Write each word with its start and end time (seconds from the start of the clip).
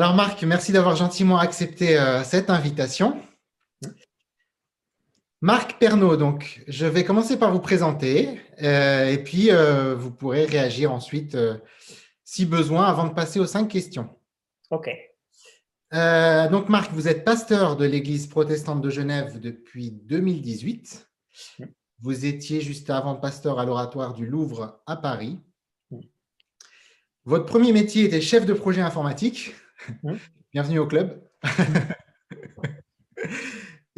Alors 0.00 0.14
Marc, 0.14 0.42
merci 0.44 0.72
d'avoir 0.72 0.96
gentiment 0.96 1.36
accepté 1.36 1.98
euh, 1.98 2.24
cette 2.24 2.48
invitation. 2.48 3.20
Marc 5.42 5.78
Pernaud, 5.78 6.16
donc 6.16 6.64
je 6.68 6.86
vais 6.86 7.04
commencer 7.04 7.38
par 7.38 7.52
vous 7.52 7.60
présenter 7.60 8.40
euh, 8.62 9.10
et 9.10 9.22
puis 9.22 9.50
euh, 9.50 9.94
vous 9.94 10.10
pourrez 10.10 10.46
réagir 10.46 10.90
ensuite 10.90 11.36
si 12.24 12.46
besoin 12.46 12.86
avant 12.86 13.08
de 13.08 13.12
passer 13.12 13.40
aux 13.40 13.46
cinq 13.46 13.68
questions. 13.68 14.08
Ok. 14.70 14.88
donc 15.92 16.70
Marc, 16.70 16.92
vous 16.94 17.06
êtes 17.06 17.22
pasteur 17.22 17.76
de 17.76 17.84
l'Église 17.84 18.26
protestante 18.26 18.80
de 18.80 18.88
Genève 18.88 19.38
depuis 19.38 19.90
2018. 19.90 21.10
Vous 22.00 22.24
étiez 22.24 22.62
juste 22.62 22.88
avant 22.88 23.16
pasteur 23.16 23.58
à 23.58 23.66
l'oratoire 23.66 24.14
du 24.14 24.24
Louvre 24.24 24.80
à 24.86 24.96
Paris. 24.96 25.38
Votre 27.26 27.44
premier 27.44 27.74
métier 27.74 28.04
était 28.04 28.22
chef 28.22 28.46
de 28.46 28.54
projet 28.54 28.80
informatique. 28.80 29.52
Bienvenue 30.52 30.78
au 30.78 30.86
club. 30.86 31.22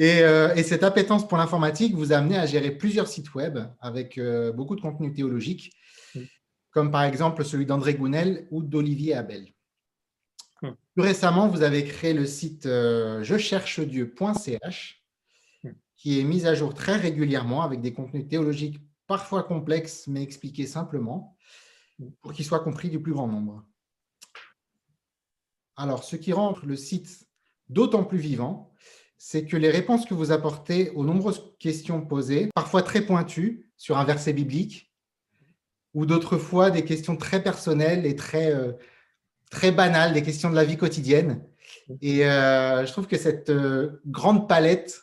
Euh, 0.01 0.53
et, 0.57 0.65
cette 0.65 0.83
appétence 0.83 1.29
pour 1.29 1.39
l'informatique 1.39 1.95
vous 1.95 2.13
a 2.13 2.17
amené 2.17 2.37
à 2.37 2.45
gérer 2.45 2.73
plusieurs 2.73 3.07
sites 3.07 3.35
web 3.35 3.59
avec 3.79 4.19
euh, 4.19 4.51
beaucoup 4.51 4.75
de 4.75 4.81
contenu 4.81 5.13
théologique, 5.13 5.71
comme 6.73 6.91
par 6.91 7.05
exemple 7.05 7.45
celui 7.45 7.67
d'André 7.67 7.95
Gounel 7.95 8.49
ou 8.51 8.65
d'Olivier 8.65 9.15
Abel. 9.15 9.53
Plus 10.61 11.03
récemment, 11.03 11.47
vous 11.47 11.63
avez 11.63 11.85
créé 11.85 12.15
le 12.15 12.27
site 12.27 12.67
euh, 12.67 13.23
je 13.23 13.39
cherche 13.39 13.79
Dieu.ch, 13.79 15.05
qui 15.95 16.19
est 16.19 16.25
mis 16.25 16.47
à 16.47 16.55
jour 16.55 16.75
très 16.75 16.97
régulièrement 16.97 17.63
avec 17.63 17.81
des 17.81 17.93
contenus 17.93 18.27
théologiques 18.27 18.81
parfois 19.07 19.45
complexes 19.45 20.09
mais 20.09 20.23
expliqués 20.23 20.67
simplement 20.67 21.37
pour 22.23 22.33
qu'ils 22.33 22.47
soient 22.47 22.61
compris 22.61 22.91
du 22.91 23.01
plus 23.01 23.13
grand 23.13 23.29
nombre. 23.29 23.63
Alors, 25.77 26.05
ce 26.05 26.17
qui 26.17 26.33
rend 26.33 26.55
le 26.65 26.77
site 26.77 27.27
d'autant 27.69 28.05
plus 28.05 28.19
vivant, 28.19 28.73
c'est 29.25 29.47
que 29.47 29.57
les 29.57 29.71
réponses 29.71 30.05
que 30.05 30.15
vous 30.15 30.33
apportez 30.33 30.91
aux 30.91 31.05
nombreuses 31.05 31.55
questions 31.59 32.05
posées, 32.05 32.49
parfois 32.55 32.83
très 32.83 33.03
pointues 33.03 33.71
sur 33.77 33.97
un 33.99 34.05
verset 34.05 34.33
biblique, 34.33 34.93
ou 35.95 36.07
d'autres 36.07 36.39
fois 36.39 36.71
des 36.71 36.85
questions 36.85 37.17
très 37.17 37.43
personnelles 37.43 38.07
et 38.07 38.17
très, 38.17 38.53
euh, 38.53 38.73
banales, 39.73 40.13
des 40.13 40.23
questions 40.23 40.51
de 40.51 40.57
la 40.57 40.65
vie 40.65 40.77
quotidienne. 40.77 41.45
Et 42.01 42.27
euh, 42.27 42.85
je 42.85 42.93
trouve 42.93 43.07
que 43.07 43.17
cette 43.17 43.51
euh, 43.51 44.01
grande 44.07 44.49
palette 44.49 45.03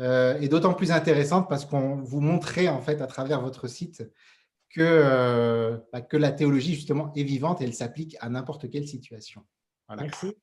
est 0.00 0.48
d'autant 0.48 0.74
plus 0.74 0.92
intéressante 0.92 1.48
parce 1.48 1.64
qu'on 1.64 1.96
vous 1.96 2.20
montrait 2.20 2.68
en 2.68 2.80
fait 2.80 3.02
à 3.02 3.08
travers 3.08 3.40
votre 3.40 3.66
site 3.66 4.08
que, 4.70 5.76
bah, 5.92 6.00
que 6.00 6.16
la 6.16 6.30
théologie 6.30 6.76
justement 6.76 7.12
est 7.16 7.24
vivante 7.24 7.60
et 7.60 7.64
elle 7.64 7.74
s'applique 7.74 8.16
à 8.20 8.28
n'importe 8.28 8.70
quelle 8.70 8.86
situation. 8.86 9.42
Merci. 9.96 10.36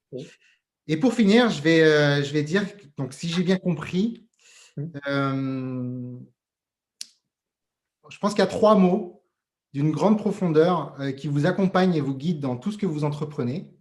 Et 0.87 0.97
pour 0.97 1.13
finir, 1.13 1.49
je 1.49 1.61
vais, 1.61 1.83
euh, 1.83 2.23
je 2.23 2.31
vais 2.31 2.43
dire, 2.43 2.63
donc 2.97 3.13
si 3.13 3.29
j'ai 3.29 3.43
bien 3.43 3.57
compris, 3.57 4.27
mmh. 4.77 4.85
euh, 5.07 6.19
je 8.09 8.17
pense 8.19 8.33
qu'il 8.33 8.39
y 8.39 8.43
a 8.43 8.47
trois 8.47 8.75
mots 8.75 9.23
d'une 9.73 9.91
grande 9.91 10.17
profondeur 10.17 10.99
euh, 11.01 11.11
qui 11.11 11.27
vous 11.27 11.45
accompagnent 11.45 11.95
et 11.95 12.01
vous 12.01 12.15
guident 12.15 12.39
dans 12.39 12.57
tout 12.57 12.71
ce 12.71 12.77
que 12.77 12.85
vous 12.85 13.03
entreprenez. 13.03 13.71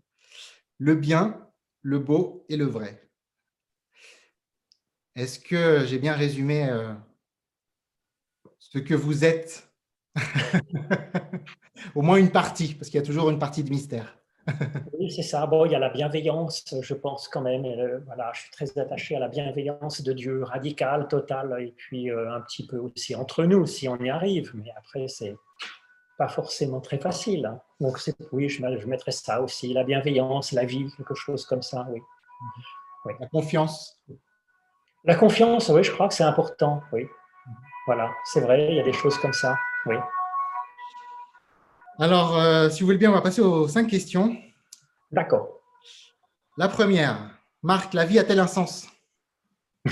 Le 0.79 0.95
bien, 0.95 1.47
le 1.83 1.99
beau 1.99 2.45
et 2.49 2.57
le 2.57 2.65
vrai. 2.65 3.09
Est-ce 5.15 5.39
que 5.39 5.85
j'ai 5.87 5.99
bien 5.99 6.15
résumé 6.15 6.69
ce 8.59 8.79
que 8.79 8.95
vous 8.95 9.25
êtes? 9.25 9.73
Au 11.95 12.03
moins 12.03 12.17
une 12.17 12.33
partie, 12.33 12.75
parce 12.75 12.91
qu'il 12.91 12.99
y 12.99 13.03
a 13.03 13.07
toujours 13.07 13.31
une 13.31 13.39
partie 13.39 13.63
de 13.63 13.71
mystère. 13.71 14.19
oui, 14.99 15.11
c'est 15.11 15.23
ça. 15.23 15.47
Bon, 15.47 15.65
il 15.65 15.73
y 15.73 15.75
a 15.75 15.79
la 15.79 15.89
bienveillance, 15.89 16.75
je 16.81 16.95
pense 16.95 17.29
quand 17.29 17.41
même. 17.41 17.65
Euh, 17.65 18.01
voilà, 18.07 18.31
je 18.35 18.43
suis 18.43 18.51
très 18.51 18.79
attaché 18.79 19.17
à 19.17 19.21
la 19.21 19.29
bienveillance 19.29 20.03
de 20.03 20.13
Dieu, 20.13 20.43
radicale, 20.43 21.09
totale, 21.09 21.57
et 21.61 21.75
puis 21.77 22.11
euh, 22.11 22.33
un 22.33 22.41
petit 22.41 22.67
peu 22.67 22.79
aussi 22.79 23.15
entre 23.15 23.45
nous, 23.45 23.67
si 23.67 23.89
on 23.89 23.97
y 23.97 24.11
arrive. 24.11 24.53
Mais 24.55 24.71
après, 24.77 25.09
c'est 25.09 25.37
pas 26.19 26.29
forcément 26.29 26.81
très 26.81 26.99
facile. 26.99 27.47
Hein. 27.47 27.61
Donc, 27.81 27.99
oui, 28.33 28.49
je, 28.49 28.57
je 28.57 28.87
mettrais 28.87 29.13
ça 29.13 29.41
aussi, 29.41 29.73
la 29.73 29.85
bienveillance, 29.85 30.53
la 30.53 30.65
vie, 30.65 30.91
quelque 30.97 31.15
chose 31.15 31.47
comme 31.47 31.63
ça, 31.63 31.87
oui. 31.91 32.01
La 33.21 33.27
confiance. 33.27 34.01
La 35.05 35.15
confiance, 35.15 35.69
oui, 35.69 35.85
je 35.85 35.91
crois 35.91 36.09
que 36.09 36.15
c'est 36.15 36.25
important, 36.25 36.83
oui. 36.93 37.07
Voilà, 37.87 38.11
c'est 38.25 38.41
vrai, 38.41 38.69
il 38.71 38.77
y 38.77 38.81
a 38.81 38.83
des 38.83 38.95
choses 38.95 39.19
comme 39.19 39.35
ça, 39.35 39.59
oui. 39.87 39.97
Alors, 41.99 42.37
euh, 42.37 42.69
si 42.71 42.81
vous 42.81 42.87
voulez 42.87 42.99
bien, 42.99 43.11
on 43.11 43.15
va 43.15 43.21
passer 43.21 43.41
aux 43.41 43.69
cinq 43.69 43.89
questions. 43.89 44.37
D'accord. 45.13 45.61
La 46.57 46.69
première, 46.69 47.31
Marc, 47.63 47.95
la 47.95 48.05
vie 48.05 48.19
a-t-elle 48.19 48.41
un 48.41 48.49
sens? 48.49 48.89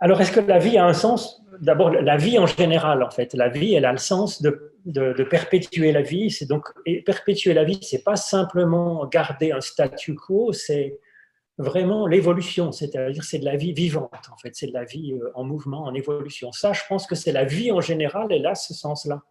Alors, 0.00 0.20
est-ce 0.20 0.32
que 0.32 0.40
la 0.40 0.58
vie 0.58 0.78
a 0.78 0.86
un 0.86 0.94
sens? 0.94 1.42
D'abord, 1.60 1.90
la 1.90 2.16
vie 2.16 2.38
en 2.38 2.46
général, 2.46 3.02
en 3.02 3.10
fait. 3.10 3.34
La 3.34 3.48
vie, 3.48 3.74
elle 3.74 3.84
a 3.84 3.92
le 3.92 3.98
sens 3.98 4.42
de, 4.42 4.74
perpétuer 5.30 5.92
la 5.92 6.02
vie. 6.02 6.30
C'est 6.30 6.46
donc 6.46 6.68
et 6.86 7.02
perpétuer 7.02 7.52
la 7.52 7.64
vie, 7.64 7.78
c'est 7.82 8.02
pas 8.02 8.16
simplement 8.16 9.06
garder 9.06 9.52
un 9.52 9.60
statu 9.60 10.14
quo, 10.14 10.52
c'est 10.52 10.98
vraiment 11.58 12.06
l'évolution, 12.06 12.72
c'est-à-dire 12.72 13.22
c'est 13.22 13.38
de 13.38 13.44
la 13.44 13.56
vie 13.56 13.74
vivante, 13.74 14.30
en 14.32 14.36
fait, 14.38 14.54
c'est 14.54 14.68
de 14.68 14.72
la 14.72 14.84
vie 14.84 15.12
euh, 15.12 15.30
en 15.34 15.44
mouvement, 15.44 15.84
en 15.84 15.94
évolution. 15.94 16.52
Ça, 16.52 16.72
je 16.72 16.80
pense 16.88 17.06
que 17.06 17.14
c'est 17.14 17.32
la 17.32 17.44
vie 17.44 17.70
en 17.70 17.82
général, 17.82 18.28
elle 18.30 18.46
a 18.46 18.54
ce 18.54 18.72
sens-là. 18.72 19.22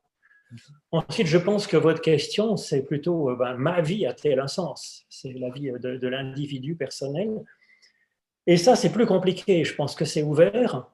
Ensuite, 0.91 1.27
je 1.27 1.37
pense 1.37 1.67
que 1.67 1.77
votre 1.77 2.01
question, 2.01 2.57
c'est 2.57 2.83
plutôt 2.83 3.29
euh, 3.29 3.35
ben, 3.35 3.55
ma 3.55 3.81
vie 3.81 4.05
a-t-elle 4.05 4.39
un 4.39 4.47
sens 4.47 5.05
C'est 5.09 5.33
la 5.33 5.49
vie 5.49 5.71
de, 5.71 6.07
l'individu 6.07 6.75
personnel. 6.75 7.43
Et 8.47 8.57
ça, 8.57 8.75
c'est 8.75 8.91
plus 8.91 9.05
compliqué. 9.05 9.63
Je 9.63 9.75
pense 9.75 9.95
que 9.95 10.05
c'est 10.05 10.23
ouvert. 10.23 10.89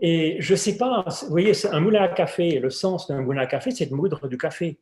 Et 0.00 0.36
je 0.40 0.52
ne 0.52 0.56
sais 0.56 0.76
pas, 0.76 1.04
vous 1.22 1.28
voyez, 1.28 1.52
un 1.66 1.80
moulin 1.80 2.02
à 2.02 2.08
café, 2.08 2.58
le 2.58 2.70
sens 2.70 3.08
d'un 3.08 3.20
moulin 3.20 3.42
à 3.42 3.46
café, 3.46 3.70
c'est 3.70 3.86
de 3.86 3.94
moudre 3.94 4.28
du 4.28 4.38
café. 4.38 4.78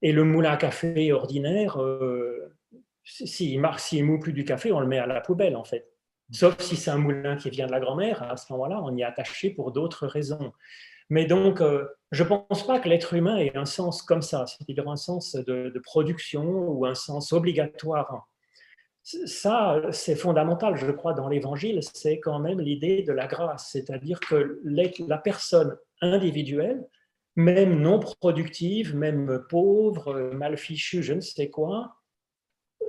Et 0.00 0.12
le 0.12 0.24
moulin 0.24 0.52
à 0.52 0.56
café 0.56 1.12
ordinaire, 1.12 1.82
euh, 1.82 2.54
s'il 3.02 3.60
ne 3.60 4.02
moue 4.02 4.20
plus 4.20 4.32
du 4.32 4.44
café, 4.44 4.72
on 4.72 4.80
le 4.80 4.86
met 4.86 4.98
à 4.98 5.06
la 5.06 5.20
poubelle, 5.20 5.56
en 5.56 5.64
fait. 5.64 5.86
Sauf 6.30 6.60
si 6.60 6.76
c'est 6.76 6.90
un 6.90 6.98
moulin 6.98 7.36
qui 7.36 7.50
vient 7.50 7.66
de 7.66 7.72
la 7.72 7.80
grand-mère, 7.80 8.22
à 8.22 8.36
ce 8.36 8.52
moment-là, 8.52 8.80
on 8.82 8.94
y 8.94 9.00
est 9.00 9.04
attaché 9.04 9.50
pour 9.50 9.72
d'autres 9.72 10.06
raisons. 10.06 10.52
Mais 11.10 11.26
donc, 11.26 11.60
euh, 11.60 11.86
je 12.10 12.22
ne 12.22 12.28
pense 12.28 12.66
pas 12.66 12.80
que 12.80 12.88
l'être 12.88 13.14
humain 13.14 13.36
ait 13.38 13.56
un 13.56 13.64
sens 13.64 14.02
comme 14.02 14.22
ça, 14.22 14.46
c'est-à-dire 14.46 14.88
un 14.88 14.96
sens 14.96 15.34
de, 15.34 15.80
production 15.82 16.44
ou 16.44 16.86
un 16.86 16.94
sens 16.94 17.32
obligatoire. 17.32 18.28
Ça, 19.02 19.80
c'est 19.90 20.16
fondamental, 20.16 20.76
je 20.76 20.90
crois, 20.90 21.14
dans 21.14 21.28
l'Évangile, 21.28 21.80
c'est 21.82 22.20
quand 22.20 22.38
même 22.38 22.60
l'idée 22.60 23.02
de 23.02 23.12
la 23.12 23.26
grâce, 23.26 23.70
c'est-à-dire 23.72 24.20
que 24.20 24.60
la 24.64 25.18
personne 25.18 25.78
individuelle, 26.02 26.86
même 27.36 27.80
non 27.80 28.00
productive, 28.00 28.94
même 28.94 29.44
pauvre, 29.48 30.30
mal 30.34 30.58
fichue, 30.58 31.02
je 31.02 31.14
ne 31.14 31.20
sais 31.20 31.48
quoi, 31.48 31.98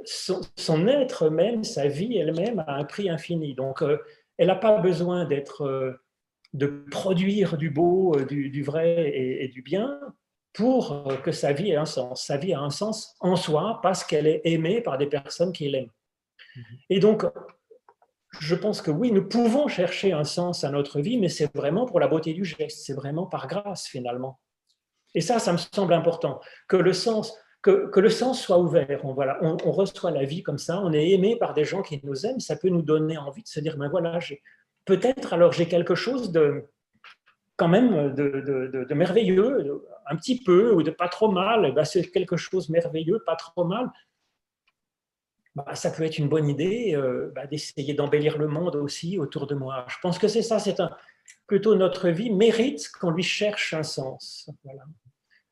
son, 0.06 0.88
être 0.88 1.30
même, 1.30 1.64
sa 1.64 1.88
vie 1.88 2.18
elle-même 2.18 2.64
a 2.68 2.76
un 2.76 2.84
prix 2.84 3.10
infini. 3.10 3.54
Donc, 3.54 3.82
euh, 3.82 3.98
elle 4.38 4.48
n'a 4.48 4.56
pas 4.56 4.78
besoin 4.80 5.26
d'être 5.26 5.64
euh, 5.64 6.02
de 6.54 6.68
produire 6.90 7.58
du 7.58 7.70
beau, 7.70 8.16
euh, 8.16 8.26
du, 8.26 8.64
vrai 8.64 9.12
et, 9.14 9.48
du 9.50 9.62
bien 9.62 10.00
pour 10.54 11.08
que 11.24 11.32
sa 11.32 11.54
vie 11.54 11.72
ait 11.72 11.76
un 11.76 11.86
sens. 11.86 12.26
Sa 12.26 12.38
vie 12.38 12.54
a 12.54 12.60
un 12.60 12.72
sens 12.72 13.16
en 13.20 13.36
soi 13.36 13.80
parce 13.84 14.04
qu'elle 14.04 14.28
est 14.28 14.42
aimée 14.46 14.82
par 14.82 14.98
des 14.98 15.06
personnes 15.06 15.54
qui 15.54 15.70
l'aiment. 15.70 15.92
Mhm. 16.56 16.64
Et 16.90 17.00
donc, 17.00 17.24
je 18.40 18.56
pense 18.56 18.82
que 18.82 18.92
oui, 18.92 19.12
nous 19.12 19.28
pouvons 19.28 19.68
chercher 19.68 20.14
un 20.14 20.24
sens 20.24 20.64
à 20.64 20.70
notre 20.70 21.02
vie, 21.02 21.18
mais 21.18 21.30
c'est 21.30 21.54
vraiment 21.56 21.86
pour 21.86 22.00
la 22.00 22.08
beauté 22.08 22.34
du 22.34 22.46
geste, 22.46 22.86
c'est 22.86 22.94
vraiment 22.94 23.26
par 23.26 23.48
grâce 23.48 23.88
finalement. 23.88 24.40
Et 25.16 25.22
ça, 25.22 25.40
ça 25.40 25.52
me 25.52 25.58
semble 25.58 25.94
important, 25.94 26.40
que 26.68 26.78
le 26.78 26.94
sens, 26.94 27.36
que, 27.64 27.92
le 28.00 28.10
sens 28.10 28.40
soit 28.40 28.60
ouvert. 28.60 29.04
On, 29.04 29.14
voilà, 29.14 29.40
on, 29.42 29.58
on, 29.66 29.72
reçoit 29.72 30.12
la 30.12 30.24
vie 30.26 30.44
comme 30.44 30.60
ça, 30.60 30.80
on 30.82 30.94
est 30.94 31.10
aimé 31.10 31.36
par 31.36 31.54
des 31.54 31.66
gens 31.66 31.82
qui 31.82 32.00
nous 32.04 32.26
aiment, 32.26 32.40
ça 32.40 32.56
peut 32.56 32.70
nous 32.70 32.84
donner 32.84 33.18
envie 33.18 33.42
de 33.42 33.48
se 33.48 33.60
dire, 33.60 33.78
ben 33.78 33.90
voilà, 33.90 34.20
peut-être 34.90 35.34
alors 35.34 35.52
j'ai 35.52 35.68
quelque 35.68 35.94
chose 35.94 36.32
de 36.32 36.66
quand 37.58 37.68
même 37.68 38.14
de, 38.16 38.94
merveilleux, 38.94 39.86
un 40.08 40.16
petit 40.16 40.42
peu, 40.42 40.74
ou 40.74 40.82
de 40.82 40.92
pas 40.92 41.10
trop 41.10 41.30
mal, 41.30 41.66
eh 41.68 41.72
ben, 41.74 41.84
c'est 41.84 42.10
quelque 42.10 42.38
chose 42.38 42.68
de 42.68 42.72
merveilleux, 42.72 43.22
pas 43.26 43.36
trop 43.36 43.66
mal. 43.66 43.92
Bah, 45.56 45.76
ça 45.76 45.92
peut 45.92 46.04
être 46.04 46.18
une 46.18 46.30
bonne 46.30 46.48
idée 46.48 46.96
euh, 46.96 47.34
bah, 47.36 47.48
d'essayer 47.48 47.94
d'embellir 47.94 48.38
le 48.38 48.48
monde 48.48 48.78
aussi 48.78 49.20
autour 49.20 49.46
de 49.46 49.56
moi. 49.56 49.86
Je 49.90 49.98
pense 50.02 50.18
que 50.18 50.30
c'est 50.30 50.42
ça, 50.42 50.58
c'est 50.58 50.80
un, 50.80 50.90
plutôt 51.48 51.76
notre 51.76 52.08
vie 52.10 52.32
mérite 52.32 52.90
qu'on 52.98 53.12
lui 53.12 53.24
cherche 53.24 53.74
un 53.74 53.84
sens. 53.84 54.50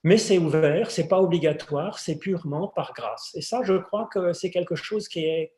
Mais 0.05 0.17
c'est 0.17 0.37
ouvert, 0.37 0.91
c'est 0.91 1.09
pas 1.09 1.19
obligatoire, 1.19 1.99
c'est 1.99 2.17
purement 2.17 2.69
par 2.69 2.93
grâce. 2.93 3.35
Et 3.35 3.41
ça, 3.41 3.63
je 3.63 3.73
crois 3.73 4.07
que 4.13 4.31
c'est 4.31 4.49
quelque 4.49 4.75
chose 4.75 5.09
qui 5.09 5.25
est 5.25 5.51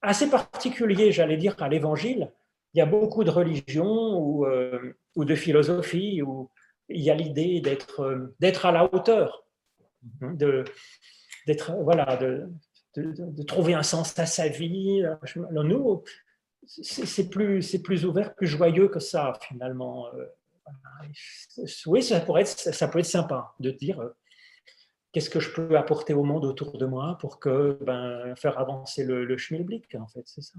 assez 0.00 0.30
particulier, 0.30 1.12
j'allais 1.12 1.36
dire, 1.36 1.54
à 1.60 1.68
l'Évangile, 1.68 2.32
il 2.78 2.82
y 2.82 2.82
a 2.82 2.86
beaucoup 2.86 3.24
de 3.24 3.30
religions 3.30 4.16
ou, 4.20 4.46
euh, 4.46 4.94
ou 5.16 5.24
de 5.24 5.34
philosophies 5.34 6.22
où 6.22 6.48
il 6.88 7.00
y 7.00 7.10
a 7.10 7.14
l'idée 7.14 7.60
d'être 7.60 8.00
euh, 8.00 8.36
d'être 8.38 8.66
à 8.66 8.70
la 8.70 8.84
hauteur, 8.94 9.44
hein, 10.20 10.32
de 10.34 10.62
d'être 11.48 11.72
voilà 11.82 12.16
de, 12.16 12.48
de, 12.94 13.42
trouver 13.42 13.74
un 13.74 13.82
sens 13.82 14.16
à 14.16 14.26
sa 14.26 14.46
vie. 14.46 15.02
nous, 15.34 16.04
c'est 16.66 17.28
plus, 17.28 17.82
plus 17.82 18.04
ouvert, 18.04 18.36
plus 18.36 18.46
joyeux 18.46 18.88
que 18.88 19.00
ça, 19.00 19.32
finalement. 19.48 20.06
Oui, 21.86 22.02
ça, 22.02 22.20
pourrait 22.20 22.42
être, 22.42 22.48
ça 22.48 22.86
peut 22.86 23.00
être 23.00 23.06
sympa 23.06 23.54
de 23.58 23.72
dire 23.72 24.00
qu'est-ce 25.10 25.30
que 25.30 25.40
je 25.40 25.50
peux 25.50 25.76
apporter 25.76 26.14
au 26.14 26.22
monde 26.22 26.44
autour 26.44 26.78
de 26.78 26.86
moi 26.86 27.18
pour 27.20 27.40
que 27.40 27.78
ben, 27.82 28.36
faire 28.36 28.58
avancer 28.58 29.04
le, 29.04 29.24
le 29.24 29.36
schmilblick, 29.36 29.94
en 29.96 30.06
fait, 30.06 30.22
c'est 30.26 30.42
ça. 30.42 30.58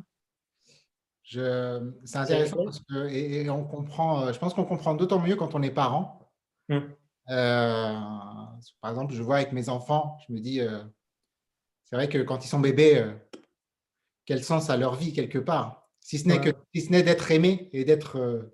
C'est 1.29 2.17
intéressant 2.17 2.63
parce 2.63 2.79
que 2.79 3.07
et, 3.09 3.49
on 3.49 3.63
comprend, 3.63 4.23
euh, 4.23 4.33
je 4.33 4.39
pense 4.39 4.53
qu'on 4.53 4.65
comprend 4.65 4.95
d'autant 4.95 5.19
mieux 5.19 5.35
quand 5.35 5.53
on 5.53 5.61
est 5.61 5.71
parent. 5.71 6.31
Mmh. 6.69 6.79
Euh, 7.29 7.99
par 8.81 8.91
exemple, 8.91 9.13
je 9.13 9.21
vois 9.21 9.37
avec 9.37 9.51
mes 9.51 9.69
enfants, 9.69 10.17
je 10.27 10.33
me 10.33 10.39
dis, 10.39 10.59
euh, 10.59 10.79
c'est 11.85 11.95
vrai 11.95 12.09
que 12.09 12.17
quand 12.17 12.43
ils 12.43 12.47
sont 12.47 12.59
bébés, 12.59 13.05
quel 14.25 14.43
sens 14.43 14.69
a 14.69 14.77
leur 14.77 14.95
vie 14.95 15.13
quelque 15.13 15.39
part? 15.39 15.89
Si 15.99 16.17
ce 16.17 16.27
n'est 16.27 16.39
que 16.39 16.49
si 16.73 16.81
ce 16.81 16.91
n'est 16.91 17.03
d'être 17.03 17.29
aimé 17.29 17.69
et 17.73 17.85
d'être 17.85 18.49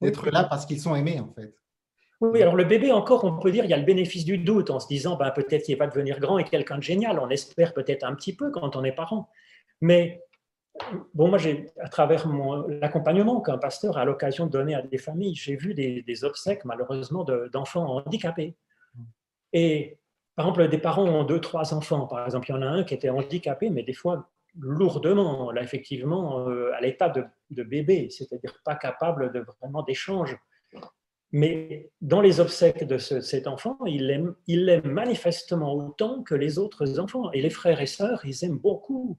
d'être 0.00 0.30
là 0.30 0.44
parce 0.44 0.66
qu'ils 0.66 0.80
sont 0.80 0.94
aimés 0.94 1.18
en 1.20 1.32
fait. 1.32 1.54
Oui, 2.20 2.42
alors 2.42 2.54
le 2.54 2.64
bébé 2.64 2.92
encore, 2.92 3.24
on 3.24 3.38
peut 3.38 3.50
dire, 3.50 3.64
il 3.64 3.70
y 3.70 3.74
a 3.74 3.78
le 3.78 3.84
bénéfice 3.84 4.24
du 4.24 4.38
doute 4.38 4.70
en 4.70 4.78
se 4.78 4.86
disant, 4.86 5.16
ben, 5.16 5.30
peut-être 5.30 5.64
qu'il 5.64 5.78
va 5.78 5.86
devenir 5.86 6.20
grand 6.20 6.38
et 6.38 6.44
quelqu'un 6.44 6.76
de 6.76 6.82
génial. 6.82 7.18
On 7.18 7.30
espère 7.30 7.72
peut-être 7.72 8.04
un 8.04 8.14
petit 8.14 8.36
peu 8.36 8.50
quand 8.50 8.76
on 8.76 8.84
est 8.84 8.92
parent. 8.92 9.30
Mais 9.80 10.22
bon, 11.14 11.28
moi, 11.28 11.38
j'ai, 11.38 11.70
à 11.80 11.88
travers 11.88 12.28
l'accompagnement 12.68 13.40
qu'un 13.40 13.58
pasteur 13.58 13.98
a 13.98 14.04
l'occasion 14.04 14.46
de 14.46 14.50
donner 14.50 14.74
à 14.74 14.82
des 14.82 14.98
familles, 14.98 15.34
j'ai 15.34 15.56
vu 15.56 15.74
des, 15.74 16.24
obsèques, 16.24 16.64
malheureusement, 16.64 17.24
d'enfants 17.52 17.96
handicapés. 17.96 18.54
Et 19.52 19.98
par 20.36 20.46
exemple, 20.46 20.68
des 20.68 20.78
parents 20.78 21.04
ont 21.04 21.24
deux, 21.24 21.40
trois 21.40 21.74
enfants. 21.74 22.06
Par 22.06 22.24
exemple, 22.24 22.48
il 22.50 22.54
y 22.54 22.58
en 22.58 22.62
a 22.62 22.66
un 22.66 22.84
qui 22.84 22.94
était 22.94 23.10
handicapé, 23.10 23.70
mais 23.70 23.82
des 23.82 23.92
fois 23.92 24.30
lourdement, 24.58 25.50
là, 25.52 25.62
effectivement, 25.62 26.48
euh, 26.48 26.72
à 26.74 26.80
l'état 26.80 27.08
de, 27.08 27.24
de, 27.50 27.62
bébé, 27.62 28.08
c'est-à-dire 28.10 28.58
pas 28.64 28.74
capable 28.74 29.32
de 29.32 29.40
vraiment 29.40 29.82
d'échange. 29.82 30.36
Mais 31.32 31.90
dans 32.00 32.20
les 32.20 32.40
obsèques 32.40 32.84
de 32.84 32.98
cet 32.98 33.46
enfant, 33.46 33.78
il 33.86 34.08
l'aime 34.08 34.34
il 34.48 34.82
manifestement 34.84 35.72
autant 35.74 36.22
que 36.24 36.34
les 36.34 36.58
autres 36.58 36.98
enfants. 36.98 37.30
Et 37.32 37.40
les 37.40 37.50
frères 37.50 37.80
et 37.80 37.86
sœurs, 37.86 38.24
ils 38.24 38.44
aiment 38.44 38.58
beaucoup 38.58 39.16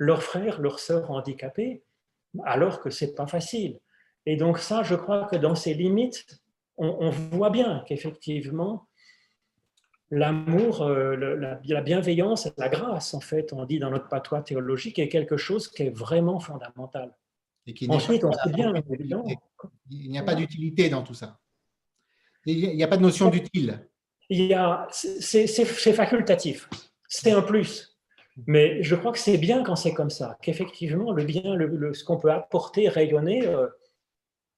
leurs 0.00 0.22
frères, 0.22 0.60
leurs 0.60 0.80
sœurs 0.80 1.10
handicapés, 1.10 1.84
alors 2.44 2.80
que 2.80 2.88
c'est 2.88 3.14
pas 3.14 3.26
facile. 3.26 3.78
Et 4.24 4.36
donc 4.36 4.58
ça, 4.58 4.82
je 4.82 4.94
crois 4.94 5.26
que 5.26 5.36
dans 5.36 5.54
ces 5.54 5.74
limites, 5.74 6.42
on, 6.78 7.10
voit 7.10 7.50
bien 7.50 7.84
qu'effectivement, 7.86 8.88
l'amour, 10.10 10.80
euh, 10.82 11.14
la, 11.62 11.80
bienveillance, 11.82 12.48
la 12.56 12.70
grâce, 12.70 13.12
en 13.12 13.20
fait, 13.20 13.52
on 13.52 13.66
dit 13.66 13.78
dans 13.78 13.90
notre 13.90 14.08
patois 14.08 14.40
théologique, 14.40 14.98
est 14.98 15.10
quelque 15.10 15.36
chose 15.36 15.68
qui 15.68 15.82
est 15.82 15.90
vraiment 15.90 16.40
fondamental. 16.40 17.14
Et 17.66 17.74
qui 17.74 17.86
Ensuite, 17.90 18.24
on 18.24 18.32
sait 18.32 18.50
bien, 18.52 18.72
Il 19.90 20.10
n'y 20.10 20.18
a 20.18 20.22
pas 20.22 20.34
d'utilité 20.34 20.88
dans 20.88 21.02
tout 21.02 21.12
ça. 21.12 21.38
Il 22.46 22.74
n'y 22.74 22.82
a 22.82 22.88
pas 22.88 22.96
de 22.96 23.02
notion 23.02 23.28
d'utile. 23.28 23.86
C'est 24.30 25.92
facultatif. 25.92 26.70
C'est 27.06 27.32
un 27.32 27.42
plus. 27.42 27.89
Mais 28.46 28.82
je 28.82 28.94
crois 28.94 29.12
que 29.12 29.18
c'est 29.18 29.38
bien 29.38 29.62
quand 29.62 29.76
c'est 29.76 29.94
comme 29.94 30.10
ça, 30.10 30.38
qu'effectivement, 30.42 31.12
le 31.12 31.24
bien, 31.24 31.54
le, 31.54 31.92
ce 31.94 32.04
qu'on 32.04 32.18
peut 32.18 32.32
apporter, 32.32 32.88
rayonner, 32.88 33.46
euh, 33.46 33.66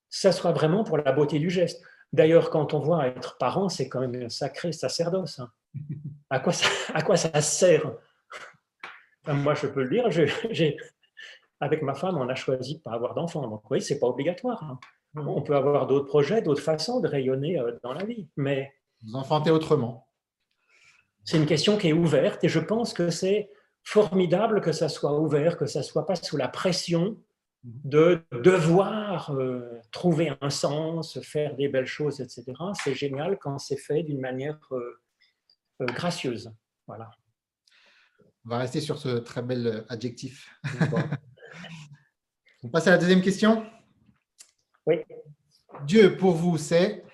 ça 0.09 0.33
soit 0.33 0.53
vraiment 0.53 0.85
pour 0.85 0.99
la 0.99 1.13
beauté 1.13 1.39
du 1.39 1.51
geste. 1.51 1.83
D'ailleurs, 2.13 2.51
quand 2.51 2.75
on 2.75 2.81
voit 2.81 3.07
être 3.07 3.39
parent, 3.39 3.69
c'est 3.69 3.89
quand 3.89 4.01
même 4.01 4.15
un 4.23 4.29
sacré 4.29 4.73
sacerdoce. 4.73 5.39
Hein. 5.39 5.51
À, 6.31 6.39
quoi 6.41 6.53
ça, 6.53 6.69
à 6.93 7.03
quoi 7.03 7.17
ça 7.17 7.41
sert? 7.41 7.93
Moi, 9.27 9.55
je 9.55 9.67
peux 9.67 9.85
le 9.85 9.91
dire, 9.91 10.09
avec 11.61 11.83
ma 11.83 11.95
femme, 11.95 12.19
on 12.19 12.29
a 12.29 12.35
choisi 12.35 12.75
de 12.75 12.79
ne 12.79 12.83
pas 12.83 12.93
avoir 12.93 13.15
d'enfant. 13.15 13.47
Donc, 13.49 13.71
oui, 13.71 13.81
ce 13.81 13.95
n'est 13.95 14.01
pas 14.01 14.09
obligatoire. 14.09 14.63
Hein. 14.65 14.79
On 15.15 15.43
peut 15.43 15.55
avoir 15.55 15.87
d'autres 15.87 16.07
projets, 16.07 16.43
d'autres 16.43 16.63
façons 16.63 17.01
de 17.01 17.09
rayonner 17.09 17.59
euh, 17.59 17.79
dans 17.83 17.93
la 17.93 18.05
vie. 18.05 18.29
Mais 18.37 18.73
vous 19.05 19.15
enfantez 19.15 19.51
autrement. 19.51 20.09
C'est 21.25 21.37
une 21.37 21.47
question 21.47 21.77
qui 21.77 21.89
est 21.89 21.93
ouverte 21.93 22.43
et 22.45 22.49
je 22.49 22.59
pense 22.59 22.93
que 22.93 23.11
c'est 23.11 23.51
formidable 23.85 24.61
que 24.61 24.73
ça 24.73 24.89
soit 24.89 25.19
ouvert, 25.19 25.57
que 25.57 25.67
ça 25.67 25.81
ne 25.81 25.85
soit 25.85 26.07
pas 26.07 26.17
sous 26.17 26.37
la 26.37 26.49
pression 26.49 27.17
de 27.65 28.25
devoir 28.33 29.31
euh, 29.31 29.81
trouver 29.93 30.33
un 30.41 30.51
sens, 30.51 31.21
faire 31.21 31.55
des 31.55 31.69
belles 31.69 31.87
choses, 31.87 32.21
etc. 32.21 32.45
C'est 32.83 32.95
génial 32.95 33.39
quand 33.39 33.59
c'est 33.59 33.77
fait 33.77 34.03
d'une 34.03 34.21
manière 34.21 34.59
euh, 34.73 35.01
euh, 35.81 35.87
gracieuse. 35.87 36.53
Voilà. 36.87 37.11
On 38.45 38.51
va 38.51 38.59
rester 38.59 38.81
sur 38.81 38.99
ce 38.99 39.19
très 39.19 39.43
bel 39.43 39.85
adjectif. 39.89 40.53
On 42.65 42.69
passe 42.69 42.89
à 42.89 42.93
la 42.93 42.99
deuxième 42.99 43.23
question. 43.23 43.65
Oui. 44.87 44.97
Dieu 45.85 46.17
pour 46.17 46.33
vous, 46.33 46.59
c'est? 46.59 47.05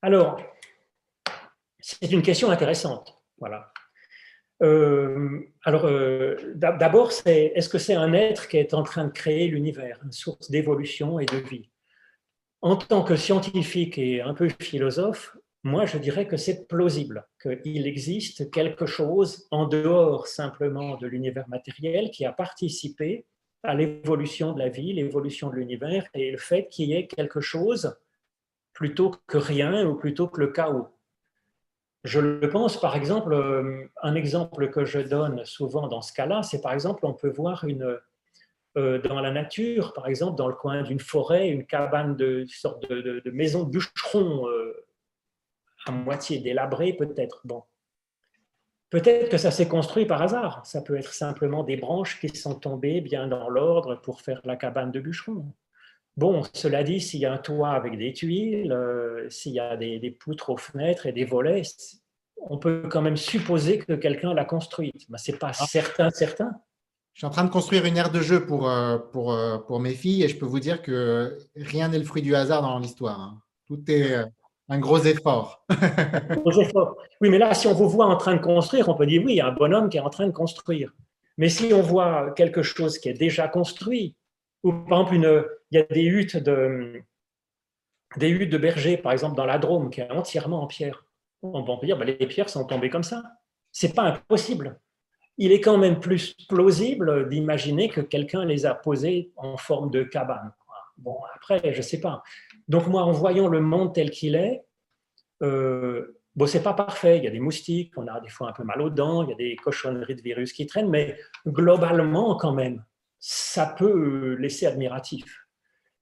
Alors, 0.00 0.40
c'est 1.80 2.10
une 2.10 2.22
question 2.22 2.50
intéressante. 2.50 3.18
Voilà. 3.38 3.73
Euh, 4.62 5.40
alors, 5.64 5.84
euh, 5.86 6.36
d'abord, 6.54 7.10
est-ce 7.26 7.68
que 7.68 7.78
c'est 7.78 7.94
un 7.94 8.12
être 8.12 8.48
qui 8.48 8.56
est 8.56 8.74
en 8.74 8.82
train 8.82 9.04
de 9.04 9.12
créer 9.12 9.48
l'univers, 9.48 10.00
une 10.04 10.12
source 10.12 10.50
d'évolution 10.50 11.18
et 11.18 11.26
de 11.26 11.36
vie? 11.36 11.70
En 12.62 12.76
tant 12.76 13.02
que 13.02 13.16
scientifique 13.16 13.98
et 13.98 14.22
un 14.22 14.32
peu 14.32 14.48
philosophe, 14.60 15.36
moi, 15.64 15.86
je 15.86 15.98
dirais 15.98 16.26
que 16.26 16.36
c'est 16.36 16.68
plausible, 16.68 17.26
qu'il 17.40 17.86
existe 17.86 18.50
quelque 18.50 18.86
chose 18.86 19.48
en 19.50 19.66
dehors 19.66 20.26
simplement 20.26 20.96
de 20.96 21.06
l'univers 21.06 21.48
matériel 21.48 22.10
qui 22.10 22.26
a 22.26 22.32
participé 22.32 23.26
à 23.62 23.74
l'évolution 23.74 24.52
de 24.52 24.58
la 24.58 24.68
vie, 24.68 24.92
l'évolution 24.92 25.48
de 25.48 25.56
l'univers 25.56 26.06
et 26.12 26.30
le 26.30 26.36
fait 26.36 26.68
qu'il 26.68 26.90
y 26.90 26.94
ait 26.94 27.06
quelque 27.06 27.40
chose 27.40 27.96
plutôt 28.74 29.14
que 29.26 29.38
rien 29.38 29.86
ou 29.86 29.94
plutôt 29.94 30.28
que 30.28 30.40
le 30.40 30.48
chaos. 30.48 30.88
Je 32.04 32.20
le 32.20 32.50
pense, 32.50 32.78
par 32.78 32.96
exemple, 32.96 33.32
euh, 33.32 33.90
un 34.02 34.14
exemple 34.14 34.68
que 34.68 34.84
je 34.84 34.98
donne 34.98 35.42
souvent 35.46 35.88
dans 35.88 36.02
ce 36.02 36.12
cas-là, 36.12 36.42
c'est 36.42 36.60
par 36.60 36.74
exemple, 36.74 37.06
on 37.06 37.14
peut 37.14 37.30
voir 37.30 37.64
une, 37.64 37.98
euh, 38.76 38.98
dans 39.00 39.20
la 39.20 39.30
nature, 39.30 39.94
par 39.94 40.06
exemple, 40.06 40.36
dans 40.36 40.48
le 40.48 40.54
coin 40.54 40.82
d'une 40.82 41.00
forêt, 41.00 41.48
une 41.48 41.64
cabane 41.64 42.14
de 42.14 42.44
sorte 42.46 42.86
de, 42.90 43.22
maison 43.30 43.64
de 43.64 43.70
bûcheron 43.70 44.46
euh, 44.48 44.84
à 45.86 45.92
moitié 45.92 46.40
délabrée, 46.40 46.92
peut-être. 46.92 47.40
Bon. 47.44 47.62
Peut-être 48.90 49.30
que 49.30 49.38
ça 49.38 49.50
s'est 49.50 49.66
construit 49.66 50.04
par 50.04 50.20
hasard. 50.20 50.64
Ça 50.66 50.82
peut 50.82 50.98
être 50.98 51.14
simplement 51.14 51.64
des 51.64 51.78
branches 51.78 52.20
qui 52.20 52.28
sont 52.28 52.54
tombées 52.54 53.00
bien 53.00 53.28
dans 53.28 53.48
l'ordre 53.48 53.94
pour 53.96 54.20
faire 54.20 54.42
la 54.44 54.56
cabane 54.56 54.92
de 54.92 55.00
bûcheron. 55.00 55.46
Bon, 56.18 56.42
cela 56.52 56.84
dit, 56.84 57.00
s'il 57.00 57.20
y 57.20 57.26
a 57.26 57.32
un 57.32 57.38
toit 57.38 57.70
avec 57.70 57.98
des 57.98 58.12
tuiles, 58.12 58.76
s'il 59.30 59.52
y 59.52 59.58
a 59.58 59.76
des, 59.76 60.10
poutres 60.10 60.50
aux 60.50 60.56
fenêtres 60.56 61.06
et 61.06 61.12
des 61.12 61.24
volets, 61.24 61.62
on 62.36 62.58
peut 62.58 62.88
quand 62.90 63.02
même 63.02 63.16
supposer 63.16 63.78
que 63.78 63.92
quelqu'un 63.94 64.34
l'a 64.34 64.44
construite. 64.44 65.06
Mais 65.08 65.18
ce 65.18 65.32
n'est 65.32 65.38
pas 65.38 65.52
ah. 65.58 65.66
certain, 65.66 66.10
certain. 66.10 66.52
Je 67.14 67.20
suis 67.20 67.26
en 67.26 67.30
train 67.30 67.44
de 67.44 67.50
construire 67.50 67.84
une 67.84 67.96
aire 67.96 68.10
de 68.10 68.20
jeu 68.20 68.44
pour, 68.44 68.68
euh, 68.68 68.98
pour, 68.98 69.32
euh, 69.32 69.58
pour 69.58 69.78
mes 69.78 69.94
filles 69.94 70.24
et 70.24 70.28
je 70.28 70.36
peux 70.36 70.46
vous 70.46 70.60
dire 70.60 70.82
que 70.82 71.38
rien 71.54 71.88
n'est 71.88 71.98
le 71.98 72.04
fruit 72.04 72.22
du 72.22 72.34
hasard 72.34 72.62
dans 72.62 72.78
l'histoire. 72.78 73.20
Hein. 73.20 73.40
Tout 73.66 73.82
est 73.88 74.24
un 74.68 74.78
gros 74.78 74.98
effort. 74.98 75.64
gros 76.30 76.60
effort. 76.60 76.96
Oui, 77.20 77.30
mais 77.30 77.38
là, 77.38 77.54
si 77.54 77.66
on 77.66 77.74
vous 77.74 77.88
voit 77.88 78.06
en 78.06 78.16
train 78.16 78.34
de 78.34 78.40
construire, 78.40 78.88
on 78.88 78.94
peut 78.94 79.06
dire 79.06 79.22
oui, 79.24 79.34
il 79.34 79.36
y 79.36 79.40
a 79.40 79.46
un 79.46 79.52
bonhomme 79.52 79.88
qui 79.88 79.98
est 79.98 80.00
en 80.00 80.10
train 80.10 80.26
de 80.26 80.32
construire. 80.32 80.92
Mais 81.36 81.48
si 81.48 81.72
on 81.72 81.82
voit 81.82 82.32
quelque 82.32 82.62
chose 82.62 82.98
qui 82.98 83.08
est 83.08 83.14
déjà 83.14 83.48
construit, 83.48 84.14
ou 84.62 84.72
par 84.72 85.00
exemple, 85.00 85.14
une, 85.14 85.44
il 85.70 85.78
y 85.78 85.80
a 85.80 85.84
des 85.84 86.04
huttes 86.04 86.36
de, 86.36 87.02
des 88.16 88.28
huttes 88.28 88.50
de 88.50 88.58
bergers, 88.58 88.96
par 88.96 89.12
exemple, 89.12 89.36
dans 89.36 89.44
la 89.44 89.58
Drôme, 89.58 89.90
qui 89.90 90.00
est 90.00 90.10
entièrement 90.10 90.62
en 90.62 90.66
pierre. 90.66 91.04
On 91.52 91.78
peut 91.78 91.86
dire, 91.86 91.98
ben, 91.98 92.06
les 92.06 92.26
pierres 92.26 92.48
sont 92.48 92.66
tombées 92.66 92.90
comme 92.90 93.02
ça. 93.02 93.22
C'est 93.70 93.94
pas 93.94 94.02
impossible. 94.02 94.80
Il 95.36 95.52
est 95.52 95.60
quand 95.60 95.76
même 95.76 96.00
plus 96.00 96.34
plausible 96.48 97.28
d'imaginer 97.28 97.88
que 97.88 98.00
quelqu'un 98.00 98.44
les 98.44 98.66
a 98.66 98.74
posées 98.74 99.32
en 99.36 99.56
forme 99.56 99.90
de 99.90 100.04
cabane. 100.04 100.52
Bon, 100.96 101.18
après, 101.34 101.72
je 101.74 101.82
sais 101.82 102.00
pas. 102.00 102.22
Donc 102.68 102.86
moi, 102.86 103.02
en 103.02 103.12
voyant 103.12 103.48
le 103.48 103.60
monde 103.60 103.94
tel 103.94 104.10
qu'il 104.10 104.36
est, 104.36 104.64
euh, 105.42 106.20
bon, 106.36 106.46
c'est 106.46 106.62
pas 106.62 106.72
parfait. 106.72 107.18
Il 107.18 107.24
y 107.24 107.26
a 107.26 107.30
des 107.30 107.40
moustiques, 107.40 107.92
on 107.96 108.06
a 108.06 108.20
des 108.20 108.28
fois 108.28 108.48
un 108.48 108.52
peu 108.52 108.62
mal 108.62 108.80
aux 108.80 108.90
dents, 108.90 109.24
il 109.24 109.30
y 109.30 109.32
a 109.32 109.36
des 109.36 109.56
cochonneries 109.56 110.14
de 110.14 110.22
virus 110.22 110.52
qui 110.52 110.66
traînent, 110.66 110.88
mais 110.88 111.18
globalement, 111.46 112.36
quand 112.36 112.52
même, 112.52 112.84
ça 113.18 113.66
peut 113.66 114.36
laisser 114.38 114.66
admiratif. 114.66 115.46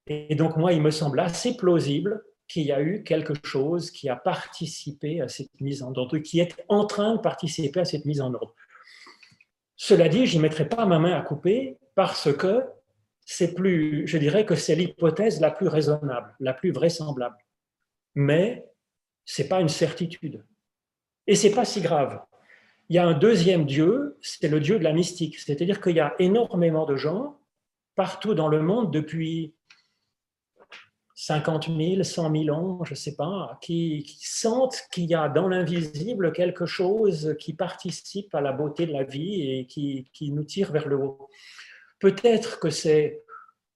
Et 0.07 0.35
donc, 0.35 0.57
moi, 0.57 0.73
il 0.73 0.83
me 0.83 0.91
semble 0.91 1.21
assez 1.21 1.57
plausible 1.57 2.23
qu'il 2.52 2.66
y 2.66 2.73
a 2.73 2.82
eu 2.82 3.02
quelque 3.02 3.32
chose 3.44 3.90
qui 3.90 4.09
a 4.11 4.16
participé 4.16 5.23
à 5.23 5.28
cette 5.28 5.59
mise 5.61 5.82
en 5.82 5.94
ordre, 5.94 6.18
qui 6.18 6.38
est 6.38 6.54
en 6.68 6.85
train 6.85 7.14
de 7.16 7.21
participer 7.21 7.80
à 7.80 7.85
cette 7.85 8.04
mise 8.04 8.21
en 8.21 8.35
ordre. 8.35 8.54
Cela 9.76 10.09
dit, 10.09 10.26
je 10.26 10.37
n'y 10.37 10.42
mettrai 10.42 10.68
pas 10.68 10.85
ma 10.85 10.99
main 10.99 11.12
à 11.12 11.23
couper 11.23 11.78
parce 11.94 12.32
que 12.37 12.62
c'est 13.25 13.54
plus, 13.54 14.06
je 14.06 14.18
dirais 14.18 14.44
que 14.44 14.54
c'est 14.54 14.75
l'hypothèse 14.75 15.40
la 15.40 15.50
plus 15.50 15.68
raisonnable, 15.68 16.35
la 16.40 16.52
plus 16.52 16.73
vraisemblable. 16.73 17.37
Mais 18.14 18.66
ce 19.25 19.42
n'est 19.42 19.49
pas 19.49 19.61
une 19.61 19.71
certitude. 19.71 20.44
Et 21.26 21.37
ce 21.37 21.47
n'est 21.47 21.54
pas 21.54 21.64
si 21.64 21.80
grave. 21.80 22.21
Il 22.90 22.97
y 22.97 22.99
a 22.99 23.06
un 23.06 23.14
deuxième 23.14 23.64
Dieu, 23.64 24.18
c'est 24.21 24.49
le 24.49 24.61
Dieu 24.61 24.78
de 24.78 24.85
la 24.85 24.92
mystique. 24.92 25.38
C'est-à-dire 25.38 25.80
qu'il 25.80 25.97
y 25.97 26.00
a 26.00 26.14
énormément 26.18 26.85
de 26.85 26.97
gens 26.97 27.38
partout 27.94 28.35
dans 28.35 28.49
le 28.49 28.61
monde 28.61 28.92
depuis 28.92 29.54
50 31.14 31.66
000, 31.66 32.02
100 32.02 32.37
000 32.45 32.57
ans, 32.57 32.85
je 32.85 32.92
ne 32.92 32.97
sais 32.97 33.14
pas, 33.14 33.59
qui, 33.61 34.04
sentent 34.21 34.83
qu'il 34.92 35.04
y 35.04 35.14
a 35.14 35.28
dans 35.28 35.49
l'invisible 35.49 36.33
quelque 36.33 36.66
chose 36.66 37.37
qui 37.38 37.52
participe 37.52 38.35
à 38.35 38.40
la 38.40 38.52
beauté 38.52 38.87
de 38.87 38.92
la 38.92 39.04
vie 39.04 39.50
et 39.50 39.66
qui, 39.66 40.09
qui 40.12 40.31
nous 40.31 40.45
tire 40.45 40.73
vers 40.73 40.88
le 40.88 40.97
haut. 40.97 41.28
Peut-être 41.99 42.59
que 42.59 42.71
c'est 42.71 43.23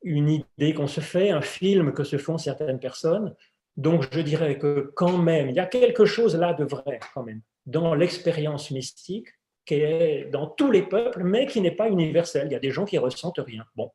une 0.03 0.31
idée 0.31 0.75
qu'on 0.75 0.87
se 0.87 1.01
fait, 1.01 1.31
un 1.31 1.43
film 1.43 1.93
que 1.93 2.05
se 2.05 2.17
font 2.17 2.39
certaines 2.39 2.81
personnes. 2.81 3.35
Donc 3.77 4.07
je 4.13 4.21
dirais 4.21 4.59
que 4.59 4.93
quand 4.95 5.19
même, 5.19 5.51
il 5.51 5.57
y 5.57 5.61
a 5.61 5.67
quelque 5.67 6.07
chose 6.07 6.37
là 6.37 6.55
de 6.55 6.65
vrai 6.65 7.01
quand 7.13 7.23
même 7.23 7.43
dans 7.67 7.95
l'expérience 7.95 8.71
mystique 8.71 9.29
qui 9.67 9.75
est 9.75 10.31
dans 10.31 10.47
tous 10.47 10.71
les 10.71 10.83
peuples, 10.83 11.25
mais 11.25 11.47
qui 11.47 11.61
n'est 11.61 11.73
pas 11.73 11.89
universelle. 11.89 12.47
Il 12.49 12.53
y 12.53 12.57
a 12.57 12.61
des 12.61 12.71
gens 12.71 12.85
qui 12.85 12.99
ressentent 12.99 13.41
rien. 13.45 13.65
Bon, 13.75 13.91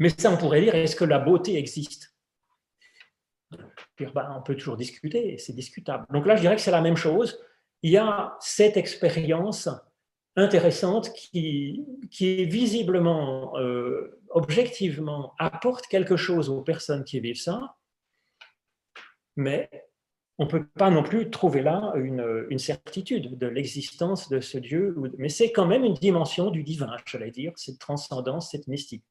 mais 0.00 0.08
ça, 0.08 0.32
on 0.32 0.38
pourrait 0.38 0.62
dire, 0.62 0.74
est-ce 0.74 0.96
que 0.96 1.04
la 1.04 1.18
beauté 1.18 1.56
existe? 1.56 2.16
Ben, 3.50 4.34
On 4.36 4.42
peut 4.42 4.56
toujours 4.56 4.76
discuter, 4.76 5.36
c'est 5.36 5.52
discutable. 5.52 6.06
Donc 6.10 6.26
là, 6.26 6.36
je 6.36 6.40
dirais 6.40 6.56
que 6.56 6.62
c'est 6.62 6.70
la 6.70 6.80
même 6.80 6.96
chose. 6.96 7.38
Il 7.82 7.92
y 7.92 7.98
a 7.98 8.36
cette 8.40 8.78
expérience 8.78 9.68
intéressante 10.36 11.12
qui, 11.12 11.84
visiblement, 12.10 13.58
euh, 13.58 14.18
objectivement, 14.30 15.34
apporte 15.38 15.86
quelque 15.86 16.16
chose 16.16 16.48
aux 16.48 16.62
personnes 16.62 17.04
qui 17.04 17.20
vivent 17.20 17.40
ça, 17.40 17.76
mais 19.36 19.68
on 20.38 20.44
ne 20.44 20.50
peut 20.50 20.66
pas 20.66 20.88
non 20.88 21.02
plus 21.02 21.28
trouver 21.28 21.60
là 21.60 21.92
une, 21.96 22.58
certitude 22.58 23.36
de 23.36 23.46
l'existence 23.46 24.30
de 24.30 24.40
ce 24.40 24.56
Dieu, 24.56 24.96
mais 25.18 25.28
c'est 25.28 25.52
quand 25.52 25.66
même 25.66 25.84
une 25.84 25.94
dimension 25.94 26.50
du 26.50 26.62
divin, 26.62 26.96
je 27.04 27.18
dire, 27.18 27.52
cette 27.56 27.78
transcendance, 27.78 28.50
cette 28.50 28.66
mystique. 28.66 29.04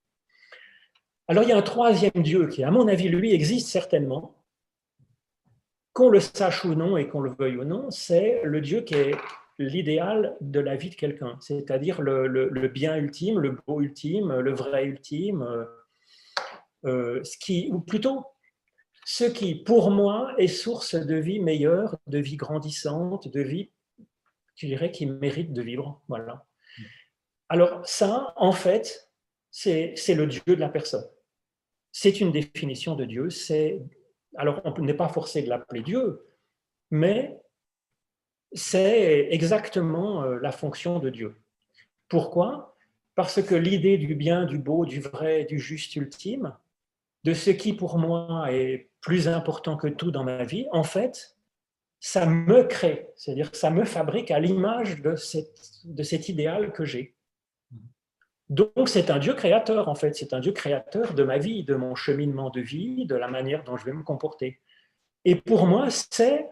Alors 1.30 1.44
il 1.44 1.50
y 1.50 1.52
a 1.52 1.58
un 1.58 1.62
troisième 1.62 2.24
Dieu 2.24 2.48
qui, 2.48 2.64
à 2.64 2.72
mon 2.72 2.88
avis, 2.88 3.08
lui, 3.08 3.36
existe 3.36 3.70
certainement, 3.70 4.36
qu'on 5.94 6.10
le 6.10 6.20
sache 6.20 6.66
ou 6.66 6.74
non 6.74 6.98
et 6.98 7.08
qu'on 7.08 7.22
le 7.22 7.36
veuille 7.38 7.58
ou 7.58 7.66
non, 7.66 7.92
c'est 7.92 8.42
le 8.44 8.62
Dieu 8.62 8.82
qui 8.82 8.96
est 8.96 9.12
l'idéal 9.60 10.36
de 10.42 10.60
la 10.60 10.76
vie 10.76 10.90
de 10.90 10.96
quelqu'un, 10.96 11.38
c'est-à-dire 11.40 12.02
le, 12.02 12.68
bien 12.70 12.96
ultime, 12.96 13.38
le 13.38 13.52
beau 13.52 13.80
ultime, 13.80 14.40
le 14.40 14.56
vrai 14.56 14.86
ultime, 14.86 15.68
euh, 16.86 17.24
ce 17.24 17.38
qui, 17.38 17.70
ou 17.72 17.80
plutôt 17.80 18.26
ce 19.06 19.26
qui, 19.26 19.54
pour 19.54 19.92
moi, 19.92 20.34
est 20.40 20.48
source 20.48 20.96
de 20.96 21.16
vie 21.16 21.40
meilleure, 21.40 21.96
de 22.08 22.18
vie 22.18 22.38
grandissante, 22.38 23.28
de 23.28 23.42
vie, 23.42 23.70
tu 24.56 24.66
dirais, 24.66 24.92
qui 24.92 25.06
mérite 25.06 25.54
de 25.54 25.62
vivre. 25.62 26.02
Voilà. 26.08 26.48
Alors 27.50 27.86
ça, 27.88 28.34
en 28.36 28.52
fait, 28.52 29.12
c'est 29.52 29.94
le 30.16 30.26
Dieu 30.26 30.42
de 30.48 30.56
la 30.56 30.70
personne 30.70 31.06
c'est 32.02 32.22
une 32.22 32.32
définition 32.32 32.96
de 32.96 33.04
Dieu. 33.04 33.28
Alors 34.38 34.62
on 34.64 34.82
n'est 34.82 34.94
pas 34.94 35.10
forcé 35.10 35.42
de 35.42 35.50
l'appeler 35.50 35.82
Dieu, 35.82 36.26
mais 36.92 37.38
c'est 38.54 39.28
exactement 39.32 40.24
euh, 40.24 40.40
la 40.40 40.54
fonction 40.54 41.00
de 41.00 41.10
Dieu. 41.10 41.36
Pourquoi? 42.08 42.78
Parce 43.16 43.42
que 43.42 43.54
l'idée 43.54 43.98
du 43.98 44.16
bien, 44.16 44.46
du 44.46 44.60
beau, 44.60 44.86
du 44.86 45.02
vrai, 45.02 45.44
du 45.44 45.60
juste 45.60 45.94
ultime, 45.98 46.56
de 47.26 47.34
ce 47.34 47.50
qui 47.50 47.74
pour 47.74 47.98
moi 47.98 48.48
est 48.50 48.90
plus 49.02 49.28
important 49.28 49.76
que 49.76 49.88
tout 49.88 50.10
dans 50.10 50.24
ma 50.24 50.46
vie, 50.46 50.68
en 50.72 50.84
fait, 50.84 51.36
ça 52.00 52.26
me 52.26 52.64
crée, 52.64 53.10
c'est-à-dire 53.18 53.54
ça 53.54 53.72
me 53.72 53.84
fabrique 53.84 54.32
à 54.32 54.40
l'image 54.40 55.02
de, 55.02 55.16
de 55.84 56.04
cet 56.04 56.30
idéal 56.30 56.72
que 56.72 56.86
j'ai. 56.86 57.14
Donc 58.50 58.90
c'est 58.90 59.12
un 59.12 59.20
Dieu 59.20 59.34
créateur 59.34 59.88
en 59.90 59.96
fait, 59.96 60.14
c'est 60.16 60.34
un 60.34 60.40
Dieu 60.40 60.52
créateur 60.52 61.14
de 61.14 61.24
ma 61.24 61.38
vie, 61.38 61.64
de 61.64 61.76
mon 61.76 61.94
cheminement 61.96 62.50
de 62.50 62.62
vie, 62.62 63.06
de 63.06 63.16
la 63.16 63.28
manière 63.28 63.64
dont 63.64 63.78
je 63.78 63.86
vais 63.86 63.94
me 63.94 64.04
comporter. 64.04 64.60
Et 65.26 65.36
pour 65.36 65.68
moi, 65.68 65.90
c'est 65.90 66.50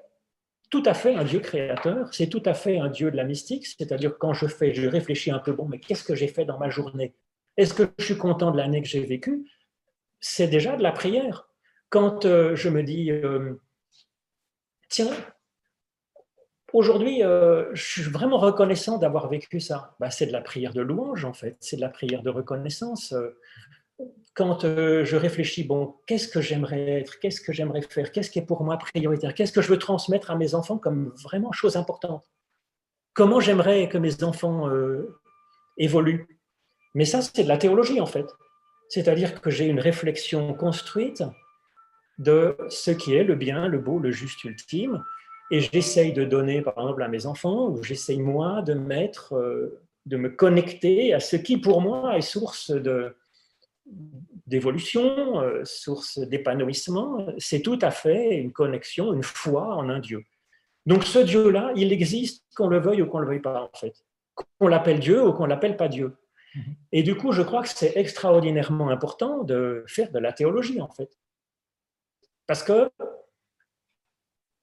tout 0.70 0.84
à 0.86 0.94
fait 0.94 1.16
un 1.16 1.24
Dieu 1.24 1.40
créateur, 1.40 2.14
c'est 2.14 2.28
tout 2.28 2.44
à 2.46 2.54
fait 2.54 2.78
un 2.78 2.90
Dieu 2.90 3.10
de 3.10 3.16
la 3.16 3.24
mystique, 3.24 3.66
c'est-à-dire 3.66 4.18
quand 4.20 4.34
je 4.34 4.48
fais, 4.48 4.74
je 4.74 4.88
réfléchis 4.88 5.32
un 5.32 5.40
peu, 5.40 5.54
bon, 5.54 5.66
mais 5.66 5.80
qu'est-ce 5.80 6.04
que 6.04 6.16
j'ai 6.16 6.28
fait 6.28 6.46
dans 6.46 6.60
ma 6.60 6.70
journée? 6.70 7.16
Est-ce 7.56 7.74
que 7.74 7.84
je 7.98 8.06
suis 8.06 8.18
content 8.18 8.52
de 8.52 8.58
l'année 8.58 8.82
que 8.82 8.88
j'ai 8.88 9.04
vécue? 9.04 9.50
C'est 10.20 10.48
déjà 10.48 10.76
de 10.76 10.84
la 10.84 10.92
prière. 10.92 11.50
Quand 11.90 12.26
euh, 12.26 12.56
je 12.56 12.70
me 12.70 12.84
dis, 12.84 13.12
euh, 13.12 13.56
tiens, 14.90 15.10
Aujourd'hui, 16.78 17.24
euh, 17.24 17.74
je 17.74 17.82
suis 17.82 18.04
vraiment 18.04 18.38
reconnaissant 18.38 19.00
d'avoir 19.00 19.30
vécu 19.30 19.60
ça. 19.60 19.96
Bah, 20.00 20.12
c'est 20.12 20.28
de 20.28 20.32
la 20.32 20.42
prière 20.42 20.76
de 20.76 20.82
louange, 20.82 21.26
en 21.26 21.34
fait. 21.34 21.58
C'est 21.60 21.76
de 21.76 21.82
la 21.82 21.90
prière 21.90 22.22
de 22.22 22.30
reconnaissance. 22.30 23.14
Euh, 23.14 23.36
quand 24.36 24.64
euh, 24.64 25.04
je 25.04 25.16
réfléchis, 25.16 25.64
bon, 25.64 25.96
qu'est-ce 26.06 26.28
que 26.28 26.40
j'aimerais 26.40 27.00
être? 27.00 27.20
Qu'est-ce 27.20 27.42
que 27.42 27.52
j'aimerais 27.52 27.82
faire? 27.82 28.12
Qu'est-ce 28.12 28.30
qui 28.30 28.38
est 28.38 28.46
pour 28.46 28.64
moi 28.64 28.78
prioritaire? 28.78 29.34
Qu'est-ce 29.34 29.52
que 29.52 29.64
je 29.64 29.70
veux 29.70 29.80
transmettre 29.80 30.30
à 30.30 30.36
mes 30.36 30.54
enfants 30.54 30.78
comme 30.78 31.16
vraiment 31.24 31.52
chose 31.52 31.78
importante? 31.78 32.30
Comment 33.16 33.40
j'aimerais 33.40 33.90
que 33.90 33.98
mes 33.98 34.24
enfants 34.24 34.70
évoluent? 35.80 36.28
Mais 36.94 37.06
ça, 37.06 37.24
c'est 37.24 37.42
de 37.42 37.48
la 37.48 37.58
théologie, 37.58 38.00
en 38.00 38.06
fait. 38.06 38.28
C'est-à-dire 38.90 39.42
que 39.42 39.50
j'ai 39.50 39.66
une 39.66 39.80
réflexion 39.80 40.54
construite 40.54 41.24
de 42.20 42.56
ce 42.70 42.92
qui 42.92 43.16
est 43.16 43.24
le 43.24 43.34
bien, 43.34 43.68
le 43.68 43.80
beau, 43.80 43.98
le 43.98 44.12
juste 44.12 44.44
ultime, 44.44 45.04
et 45.52 45.62
j'essaye 45.62 46.14
de 46.14 46.26
donner, 46.26 46.62
par 46.62 46.78
exemple, 46.78 47.04
à 47.04 47.08
mes 47.08 47.26
enfants, 47.26 47.70
ou 47.70 47.84
j'essaye 47.84 48.22
moi 48.22 48.62
de 48.62 48.74
mettre, 48.74 49.34
euh, 49.36 49.80
de 50.06 50.18
me 50.18 50.30
connecter 50.30 51.14
à 51.14 51.20
ce 51.20 51.36
qui, 51.36 51.58
pour 51.58 51.82
moi, 51.82 52.18
est 52.18 52.22
source 52.22 52.72
de 52.72 53.16
d'évolution, 54.48 55.42
euh, 55.42 55.64
source 55.66 56.20
d'épanouissement, 56.20 57.26
c'est 57.38 57.62
tout 57.62 57.80
à 57.82 57.92
fait 57.92 58.36
une 58.36 58.52
connexion, 58.52 59.14
une 59.14 59.24
foi 59.24 59.76
en 59.76 59.90
un 59.90 60.00
Dieu. 60.00 60.24
Donc 60.86 61.04
ce 61.04 61.20
Dieu-là, 61.20 61.74
il 61.76 61.92
existe 61.92 62.46
qu'on 62.56 62.68
le 62.68 62.80
veuille 62.80 63.02
ou 63.02 63.08
qu'on 63.08 63.20
le 63.20 63.28
veuille 63.28 63.42
pas, 63.42 63.70
en 63.74 63.78
fait. 63.78 63.94
Qu'on 64.36 64.68
l'appelle 64.68 65.00
Dieu 65.00 65.26
ou 65.26 65.34
qu'on 65.34 65.46
l'appelle 65.46 65.76
pas 65.76 65.90
Dieu. 65.90 66.16
Mhm. 66.56 66.76
Et 66.94 67.04
du 67.04 67.16
coup, 67.16 67.34
je 67.34 67.42
crois 67.42 67.62
que 67.62 67.70
c'est 67.70 67.98
extraordinairement 67.98 68.90
important 68.90 69.44
de 69.44 69.84
faire 69.88 70.12
de 70.12 70.20
la 70.20 70.32
théologie, 70.32 70.82
en 70.82 70.90
fait. 70.90 71.18
Parce 72.48 72.64
que 72.64 72.90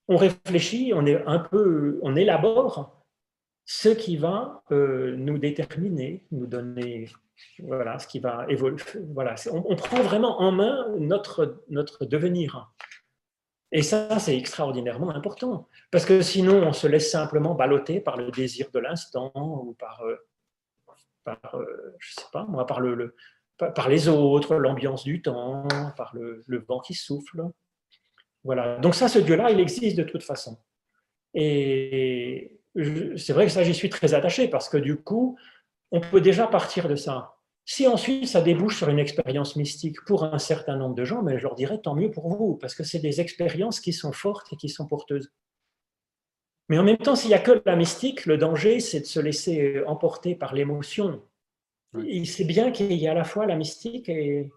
on 0.08 0.16
réfléchit, 0.16 0.92
on 0.94 1.06
est 1.06 1.23
un 1.25 1.38
peu, 1.38 1.99
on 2.02 2.16
élabore 2.16 3.04
ce 3.66 3.88
qui 3.88 4.16
va 4.16 4.62
euh, 4.70 5.16
nous 5.16 5.38
déterminer, 5.38 6.26
nous 6.30 6.46
donner, 6.46 7.08
voilà, 7.61 7.99
ce 7.99 8.06
qui 8.06 8.18
va 8.18 8.44
évoluer. 8.49 8.82
Voilà, 9.12 9.34
on, 9.50 9.76
prend 9.76 10.02
vraiment 10.02 10.40
en 10.40 10.52
main 10.52 10.87
notre, 10.99 11.62
notre 11.68 12.04
devenir. 12.04 12.73
Et 13.73 13.82
ça, 13.82 14.18
c'est 14.18 14.37
extraordinairement 14.37 15.11
important, 15.11 15.68
parce 15.90 16.04
que 16.04 16.20
sinon, 16.20 16.62
on 16.62 16.73
se 16.73 16.87
laisse 16.87 17.11
simplement 17.11 17.54
balloter 17.54 18.00
par 18.00 18.16
le 18.16 18.30
désir 18.30 18.70
de 18.73 18.78
l'instant 18.78 19.32
ou 19.34 19.75
par, 19.75 20.02
euh, 20.02 20.16
par 21.25 21.54
euh, 21.54 21.96
je 21.99 22.12
sais 22.14 22.26
pas 22.32 22.44
moi, 22.44 22.66
par 22.66 22.80
le, 22.80 23.16
par 23.56 23.88
les 23.88 24.08
autres, 24.08 24.56
l'ambiance 24.56 25.04
du 25.04 25.23
temps, 25.23 25.66
par 25.96 26.14
le, 26.14 26.44
le 26.46 26.58
vent 26.58 26.80
qui 26.80 26.94
souffle. 26.94 27.42
Voilà. 28.45 28.77
Donc 28.79 28.95
ça, 28.95 29.09
ce 29.09 29.19
Dieu-là, 29.19 29.51
il 29.51 29.59
existe 29.59 29.97
de 29.97 30.03
toute 30.05 30.23
façon. 30.23 30.59
Et 31.33 32.61
c'est 33.17 33.33
vrai 33.33 33.47
que 33.47 33.53
ça, 33.53 33.65
j'y 33.65 33.75
suis 33.75 33.89
très 33.89 34.15
attaché 34.15 34.49
parce 34.49 34.69
que 34.69 34.77
du 34.77 34.97
coup, 34.97 35.37
on 35.91 36.01
peut 36.01 36.21
déjà 36.21 36.47
partir 36.47 36.89
de 36.89 36.97
ça. 36.97 37.37
Si 37.67 37.87
ensuite 37.87 38.29
ça 38.29 38.43
débouche 38.43 38.77
sur 38.77 38.91
une 38.91 38.99
expérience 38.99 39.57
mystique 39.57 39.97
pour 40.05 40.25
un 40.25 40.39
certain 40.39 40.77
nombre 40.77 40.95
de 40.95 41.05
gens, 41.05 41.23
mais 41.23 41.39
je 41.39 41.45
leur 41.45 41.55
dirais 41.55 41.79
tant 41.79 41.95
mieux 41.95 42.11
pour 42.11 42.29
vous, 42.29 42.57
parce 42.57 42.75
que 42.75 42.85
c'est 42.85 42.99
des 42.99 43.23
expériences 43.23 43.81
qui 43.81 43.95
sont 43.95 44.13
fortes 44.13 44.53
et 44.53 44.57
qui 44.57 44.69
sont 44.69 44.87
porteuses. 44.87 45.33
Mais 46.69 46.79
en 46.79 46.83
même 46.83 46.99
temps, 46.99 47.17
s'il 47.17 47.29
n'y 47.29 47.35
a 47.35 47.39
que 47.39 47.63
la 47.65 47.77
mystique, 47.77 48.27
le 48.27 48.37
danger, 48.37 48.81
c'est 48.81 49.01
de 49.01 49.07
se 49.07 49.21
laisser 49.21 49.83
emporter 49.87 50.35
par 50.35 50.55
l'émotion. 50.55 51.23
C'est 52.25 52.45
bien 52.45 52.71
qu'il 52.71 52.93
y 52.93 53.05
ait 53.07 53.09
à 53.09 53.15
la 53.15 53.25
fois 53.25 53.47
la 53.47 53.57
mystique 53.57 54.09
et, 54.09 54.51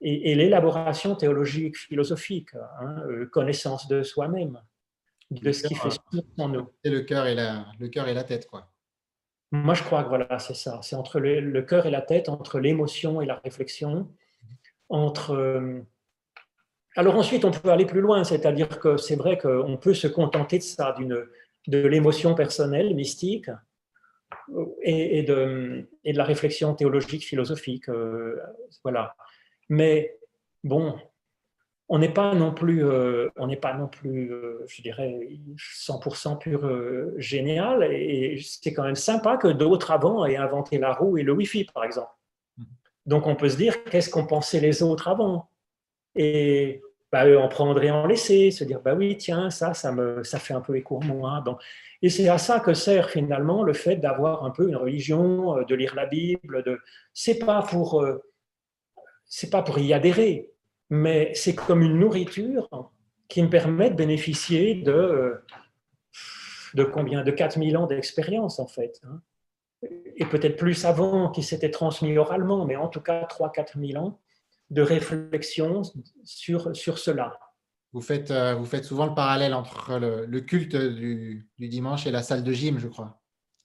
et, 0.00 0.34
l'élaboration 0.34 1.14
théologique, 1.14 1.76
philosophique, 1.76 2.50
hein, 2.80 3.02
euh, 3.08 3.26
connaissance 3.26 3.88
de 3.88 4.02
soi-même, 4.02 4.60
de 5.30 5.52
ce 5.52 5.66
qui 5.66 5.74
fait 5.74 5.88
en 6.38 6.48
nous. 6.48 6.68
C'est 6.84 6.90
le 6.90 7.00
cœur 7.00 7.26
et 7.26 7.34
la, 7.34 7.66
le 7.78 7.88
cœur 7.88 8.08
et 8.08 8.14
la 8.14 8.24
tête, 8.24 8.46
quoi. 8.46 8.70
Moi, 9.52 9.74
je 9.74 9.82
crois 9.82 10.02
que 10.02 10.08
voilà, 10.08 10.38
c'est 10.38 10.54
ça. 10.54 10.80
C'est 10.82 10.96
entre 10.96 11.20
le, 11.20 11.62
cœur 11.62 11.86
et 11.86 11.90
la 11.90 12.02
tête, 12.02 12.28
entre 12.28 12.58
l'émotion 12.58 13.20
et 13.20 13.26
la 13.26 13.36
réflexion, 13.36 14.10
entre. 14.88 15.34
Euh, 15.34 15.80
alors 16.96 17.16
ensuite, 17.16 17.44
on 17.44 17.50
peut 17.50 17.70
aller 17.70 17.86
plus 17.86 18.00
loin, 18.00 18.24
c'est-à-dire 18.24 18.80
que 18.80 18.96
c'est 18.96 19.16
vrai 19.16 19.38
qu'on 19.38 19.76
peut 19.76 19.94
se 19.94 20.08
contenter 20.08 20.58
de 20.58 20.62
ça, 20.62 20.92
d'une 20.92 21.26
de 21.66 21.78
l'émotion 21.78 22.34
personnelle, 22.34 22.94
mystique, 22.94 23.50
et, 24.82 25.22
de, 25.22 25.88
et, 26.04 26.12
de, 26.12 26.18
la 26.18 26.24
réflexion 26.24 26.74
théologique, 26.74 27.24
philosophique. 27.24 27.88
Euh, 27.88 28.40
voilà. 28.82 29.14
Mais 29.68 30.18
bon, 30.64 30.98
on 31.88 31.98
n'est 31.98 32.12
pas 32.12 32.34
non 32.34 32.52
plus, 32.52 32.84
euh, 32.84 33.28
on 33.36 33.46
n'est 33.46 33.56
pas 33.56 33.74
non 33.74 33.86
plus, 33.86 34.32
euh, 34.32 34.64
je 34.66 34.82
dirais, 34.82 35.28
100% 35.56 36.38
pur 36.38 36.66
euh, 36.66 37.14
génial. 37.16 37.84
Et 37.92 38.40
c'est 38.42 38.72
quand 38.72 38.82
même 38.82 38.96
sympa 38.96 39.36
que 39.36 39.48
d'autres 39.48 39.92
avant 39.92 40.26
aient 40.26 40.36
inventé 40.36 40.78
la 40.78 40.92
roue 40.92 41.16
et 41.16 41.22
le 41.22 41.32
Wi-Fi, 41.32 41.64
par 41.64 41.84
exemple. 41.84 42.10
Mm-hmm. 42.58 42.64
Donc 43.06 43.26
on 43.26 43.36
peut 43.36 43.48
se 43.48 43.56
dire, 43.56 43.84
qu'est-ce 43.84 44.10
qu'ont 44.10 44.26
pensé 44.26 44.58
les 44.60 44.82
autres 44.82 45.06
avant? 45.06 45.48
Et 46.16 46.82
bah, 47.12 47.26
eux 47.26 47.38
en 47.38 47.48
prendre 47.48 47.80
et 47.82 47.90
en 47.90 48.06
laisser, 48.06 48.50
se 48.50 48.64
dire, 48.64 48.80
bah 48.80 48.94
oui, 48.94 49.16
tiens, 49.16 49.50
ça, 49.50 49.72
ça 49.72 49.92
me, 49.92 50.24
ça 50.24 50.40
fait 50.40 50.54
un 50.54 50.60
peu 50.60 50.76
écho 50.76 50.98
moi. 51.00 51.40
Donc, 51.44 51.60
et 52.02 52.10
c'est 52.10 52.28
à 52.28 52.38
ça 52.38 52.58
que 52.58 52.74
sert 52.74 53.10
finalement 53.10 53.62
le 53.62 53.72
fait 53.74 53.96
d'avoir 53.96 54.44
un 54.44 54.50
peu 54.50 54.68
une 54.68 54.76
religion, 54.76 55.62
de 55.62 55.74
lire 55.74 55.94
la 55.94 56.06
Bible. 56.06 56.64
De, 56.64 56.80
c'est 57.14 57.38
pas 57.38 57.62
pour, 57.62 58.04
c'est 59.26 59.50
pas 59.50 59.62
pour 59.62 59.78
y 59.78 59.92
adhérer 59.92 60.52
mais 60.90 61.32
c'est 61.34 61.54
comme 61.54 61.82
une 61.82 61.98
nourriture 61.98 62.90
qui 63.28 63.42
me 63.42 63.50
permet 63.50 63.90
de 63.90 63.96
bénéficier 63.96 64.74
de, 64.74 65.40
de 66.74 66.84
combien? 66.84 67.24
De 67.24 67.30
4000 67.30 67.76
ans 67.76 67.86
d'expérience, 67.86 68.58
en 68.58 68.66
fait. 68.66 69.00
Hein. 69.04 69.20
Et 70.16 70.24
peut-être 70.24 70.56
plus 70.56 70.84
avant, 70.84 71.30
qui 71.30 71.42
s'était 71.42 71.70
transmis 71.70 72.16
oralement, 72.16 72.64
mais 72.64 72.76
en 72.76 72.88
tout 72.88 73.00
cas 73.00 73.24
3-4 73.24 73.84
000 73.84 74.02
ans 74.02 74.20
de 74.70 74.82
réflexion 74.82 75.82
sur, 76.24 76.74
sur 76.74 76.98
cela. 76.98 77.38
Vous 77.92 78.00
faites, 78.00 78.30
euh, 78.30 78.54
vous 78.54 78.64
faites 78.64 78.84
souvent 78.84 79.06
le 79.06 79.14
parallèle 79.14 79.54
entre 79.54 79.98
le, 79.98 80.40
culte 80.40 80.76
du, 80.76 81.48
du, 81.58 81.68
dimanche 81.68 82.06
et 82.06 82.10
la 82.10 82.22
salle 82.22 82.42
de 82.42 82.52
gym, 82.52 82.78
je 82.78 82.88
crois. 82.88 83.20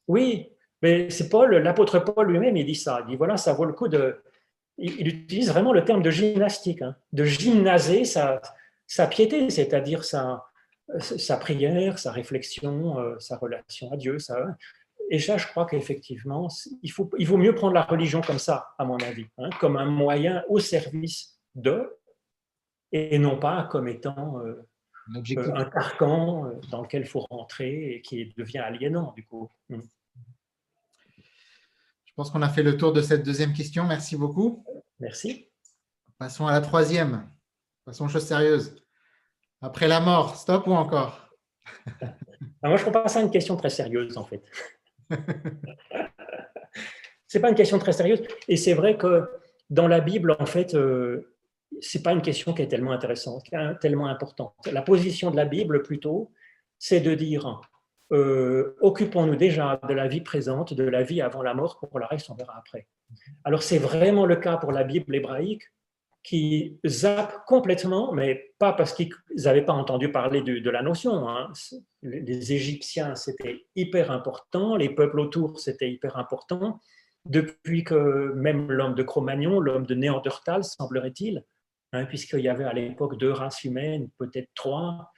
Oui, 0.08 0.50
mais 0.82 1.10
c'est 1.10 1.30
Paul, 1.30 1.56
l'apôtre 1.56 2.00
Paul 2.00 2.27
lui-même, 2.30 2.56
il 2.58 2.65
dit 2.65 2.75
ça. 2.75 3.01
Il 3.01 3.12
dit 3.12 3.15
voilà, 3.15 3.38
ça 3.38 3.53
vaut 3.53 3.65
le 3.65 3.74
coup 3.74 3.88
de, 3.88 4.22
il, 4.81 5.07
utilise 5.07 5.50
vraiment 5.50 5.73
le 5.73 5.85
terme 5.85 6.01
de 6.01 6.09
gymnastique, 6.09 6.81
hein. 6.81 6.95
de 7.13 7.23
gymnaser 7.23 8.05
sa, 8.05 8.41
sa 8.88 9.07
piété, 9.07 9.50
c'est-à-dire 9.50 10.03
sa, 10.03 10.45
sa 11.00 11.38
prière, 11.38 12.00
sa 12.00 12.11
réflexion, 12.11 13.00
euh, 13.00 13.19
sa 13.19 13.38
relation 13.38 13.91
à 13.91 13.97
Dieu. 13.97 14.19
Ça, 14.19 14.38
et 15.09 15.19
ça, 15.19 15.38
je 15.38 15.47
crois 15.47 15.65
qu'effectivement, 15.65 16.47
il, 16.81 16.91
faut, 16.91 17.09
il 17.17 17.27
vaut 17.27 17.38
mieux 17.38 17.55
prendre 17.55 17.73
la 17.73 17.83
religion 17.83 18.21
comme 18.21 18.39
ça, 18.39 18.69
à 18.77 18.85
mon 18.85 18.97
avis, 18.97 19.27
hein, 19.38 19.50
comme 19.59 19.77
un 19.77 19.85
moyen 19.85 20.43
au 20.50 20.59
service 20.59 21.39
de, 21.55 21.97
et 22.91 23.19
non 23.19 23.38
pas 23.38 23.67
comme 23.71 23.88
étant 23.88 24.39
euh, 24.39 24.67
euh, 25.15 25.55
un 25.55 25.65
carcan 25.65 26.51
dans 26.69 26.81
lequel 26.81 27.03
il 27.03 27.07
faut 27.07 27.25
rentrer 27.29 27.93
et 27.93 28.01
qui 28.01 28.33
devient 28.38 28.59
aliénant, 28.59 29.13
du 29.15 29.25
coup. 29.25 29.50
Je 32.12 32.15
pense 32.18 32.30
qu'on 32.30 32.41
a 32.41 32.50
fait 32.50 32.62
le 32.62 32.75
tour 32.75 32.91
de 32.91 33.01
cette 33.01 33.24
deuxième 33.24 33.53
question. 33.53 33.86
Merci 33.86 34.18
beaucoup. 34.18 34.65
Merci. 35.00 35.48
Passons 36.18 36.46
à 36.46 36.51
la 36.51 36.60
troisième. 36.60 37.32
Passons 37.86 38.06
aux 38.06 38.10
choses 38.10 38.25
sérieuses. 38.25 38.75
Après 39.62 39.88
la 39.88 40.01
mort, 40.01 40.36
stop 40.36 40.68
ou 40.68 40.74
encore? 40.74 41.30
Ah, 42.01 42.68
Moi, 42.68 42.75
je 42.75 42.89
pas 42.89 43.08
ça 43.08 43.22
une 43.22 43.32
question 43.32 43.56
très 43.56 43.70
sérieuse, 43.70 44.18
en 44.18 44.25
fait. 44.25 44.44
c'est 47.27 47.39
pas 47.39 47.50
une 47.50 47.56
question 47.56 47.80
très 47.80 47.94
sérieuse. 47.94 48.22
Et 48.50 48.58
c'est 48.58 48.74
vrai 48.74 48.98
que 48.98 49.30
dans 49.70 49.88
la 49.88 50.01
Bible, 50.01 50.36
en 50.38 50.46
fait, 50.46 50.75
euh, 50.75 51.34
c'est 51.80 52.03
pas 52.03 52.12
une 52.12 52.22
question 52.22 52.53
qui 52.53 52.62
est 52.62 52.68
tellement 52.68 52.91
intéressante, 52.91 53.46
tellement 53.80 54.08
importante. 54.08 54.53
La 54.70 54.82
position 54.82 55.32
de 55.32 55.38
la 55.38 55.46
Bible, 55.46 55.82
plutôt, 55.82 56.34
c'est 56.77 57.00
de 57.00 57.15
dire 57.15 57.62
euh, 58.12 58.75
occupons-nous 58.82 59.36
déjà 59.36 59.80
de 59.88 59.94
la 59.94 60.08
vie 60.08 60.22
présente, 60.22 60.74
de 60.74 60.84
la 60.84 61.03
vie 61.03 61.22
avant 61.22 61.41
la 61.41 61.53
mort, 61.53 61.80
pour 61.80 62.00
le 62.00 62.06
reste, 62.06 62.30
on 62.30 62.36
verra 62.36 62.58
après. 62.58 62.88
Alors, 63.44 63.63
c'est 63.63 63.77
vraiment 63.77 64.25
le 64.25 64.36
cas 64.36 64.58
pour 64.58 64.71
la 64.71 64.84
Bible 64.84 65.15
hébraïque 65.15 65.63
qui 66.24 66.80
zappe 66.86 67.45
complètement, 67.45 68.12
mais 68.12 68.54
pas 68.60 68.74
parce 68.74 68.93
qu'ils 68.93 69.10
n'avaient 69.38 69.65
pas 69.65 69.74
entendu 69.74 70.12
parler 70.12 70.41
de, 70.41 70.69
la 70.69 70.84
notion. 70.84 71.28
Hein. 71.28 71.52
Les 72.04 72.54
Égyptiens, 72.54 73.15
c'était 73.15 73.65
hyper 73.76 74.12
important, 74.12 74.76
les 74.76 74.89
peuples 74.89 75.19
autour, 75.19 75.60
c'était 75.60 75.89
hyper 75.89 76.17
important, 76.17 76.80
depuis 77.26 77.84
que 77.84 78.34
même 78.34 78.71
l'homme 78.71 78.95
de 78.95 79.04
Cro-Magnon, 79.04 79.60
l'homme 79.60 79.86
de 79.86 79.95
Néandertal, 79.95 80.63
semblerait-il, 80.63 81.43
hein, 81.93 82.06
puisqu'il 82.06 82.41
y 82.41 82.50
avait 82.50 82.65
à 82.65 82.74
l'époque 82.74 83.17
deux 83.17 83.32
races 83.32 83.63
humaines, 83.63 84.10
peut-être 84.17 84.50
trois, 84.54 85.12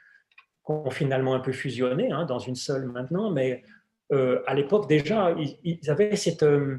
ont 0.65 0.89
finalement 0.89 1.33
un 1.33 1.39
peu 1.39 1.51
fusionné 1.51 2.11
hein, 2.11 2.25
dans 2.25 2.39
une 2.39 2.55
seule 2.55 2.85
maintenant, 2.85 3.31
mais 3.31 3.63
euh, 4.11 4.41
à 4.47 4.53
l'époque 4.53 4.87
déjà, 4.87 5.35
ils, 5.63 5.89
avaient 5.89 6.15
cette, 6.15 6.43
euh, 6.43 6.77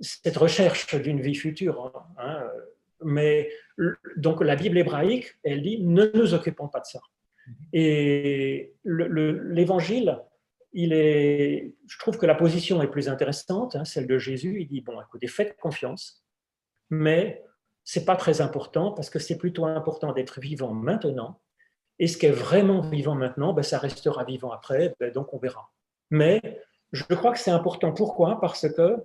cette 0.00 0.36
recherche 0.36 0.94
d'une 0.94 1.20
vie 1.20 1.34
future. 1.34 2.04
Hein, 2.18 2.44
mais 3.04 3.50
donc 4.16 4.42
la 4.42 4.56
Bible 4.56 4.78
hébraïque, 4.78 5.34
elle 5.42 5.62
dit 5.62 5.82
ne 5.82 6.10
nous 6.14 6.34
occupons 6.34 6.68
pas 6.68 6.80
de 6.80 6.86
ça. 6.86 7.00
Et 7.72 8.74
l'évangile, 8.84 10.18
il 10.72 10.92
est, 10.92 11.74
je 11.86 11.98
trouve 11.98 12.16
que 12.16 12.26
la 12.26 12.34
position 12.34 12.82
est 12.82 12.88
plus 12.88 13.08
intéressante, 13.08 13.76
hein, 13.76 13.84
celle 13.84 14.06
de 14.06 14.18
Jésus. 14.18 14.60
Il 14.60 14.68
dit 14.68 14.80
bon, 14.80 15.00
écoutez, 15.00 15.26
faites 15.26 15.56
confiance, 15.56 16.24
mais 16.90 17.42
c'est 17.84 18.04
pas 18.04 18.16
très 18.16 18.40
important 18.40 18.92
parce 18.92 19.10
que 19.10 19.18
c'est 19.18 19.38
plutôt 19.38 19.66
important 19.66 20.12
d'être 20.12 20.40
vivant 20.40 20.72
maintenant 20.72 21.40
et 21.98 22.08
ce 22.08 22.16
qui 22.16 22.26
est 22.26 22.30
vraiment 22.30 22.80
vivant 22.80 23.14
maintenant, 23.14 23.52
ben, 23.52 23.62
ça 23.62 23.78
restera 23.78 24.24
vivant 24.24 24.50
après, 24.50 24.94
ben, 24.98 25.12
donc 25.12 25.32
on 25.34 25.38
verra. 25.38 25.70
Mais 26.10 26.40
je 26.92 27.04
crois 27.04 27.32
que 27.32 27.38
c'est 27.38 27.50
important. 27.50 27.92
Pourquoi? 27.92 28.40
Parce 28.40 28.68
que 28.68 28.96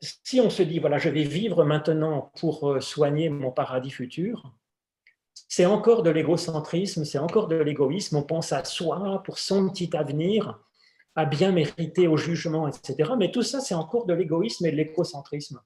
si 0.00 0.40
on 0.40 0.50
se 0.50 0.62
dit, 0.62 0.78
voilà, 0.78 0.98
je 0.98 1.08
vais 1.08 1.22
vivre 1.22 1.64
maintenant 1.64 2.32
pour 2.38 2.70
euh, 2.70 2.80
soigner 2.80 3.28
mon 3.28 3.52
paradis 3.52 3.90
futur, 3.90 4.52
c'est 5.48 5.66
encore 5.66 6.02
de 6.02 6.10
l'égocentrisme, 6.10 7.04
c'est 7.04 7.18
encore 7.18 7.48
de 7.48 7.56
l'égoïsme. 7.56 8.16
On 8.16 8.22
pense 8.22 8.52
à 8.52 8.64
soi 8.64 9.22
pour 9.24 9.38
son 9.38 9.70
petit 9.70 9.96
avenir, 9.96 10.60
à 11.14 11.24
bien 11.24 11.52
mériter 11.52 12.08
au 12.08 12.16
jugement, 12.16 12.68
etc. 12.68 13.12
Mais 13.18 13.30
tout 13.30 13.42
ça, 13.42 13.60
c'est 13.60 13.74
encore 13.74 14.06
de 14.06 14.14
l'égoïsme 14.14 14.66
et 14.66 14.72
de 14.72 14.76
l'égocentrisme. 14.76 15.60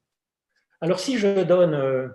Alors 0.80 1.00
si 1.00 1.18
je 1.18 1.42
donne, 1.42 1.74
euh, 1.74 2.08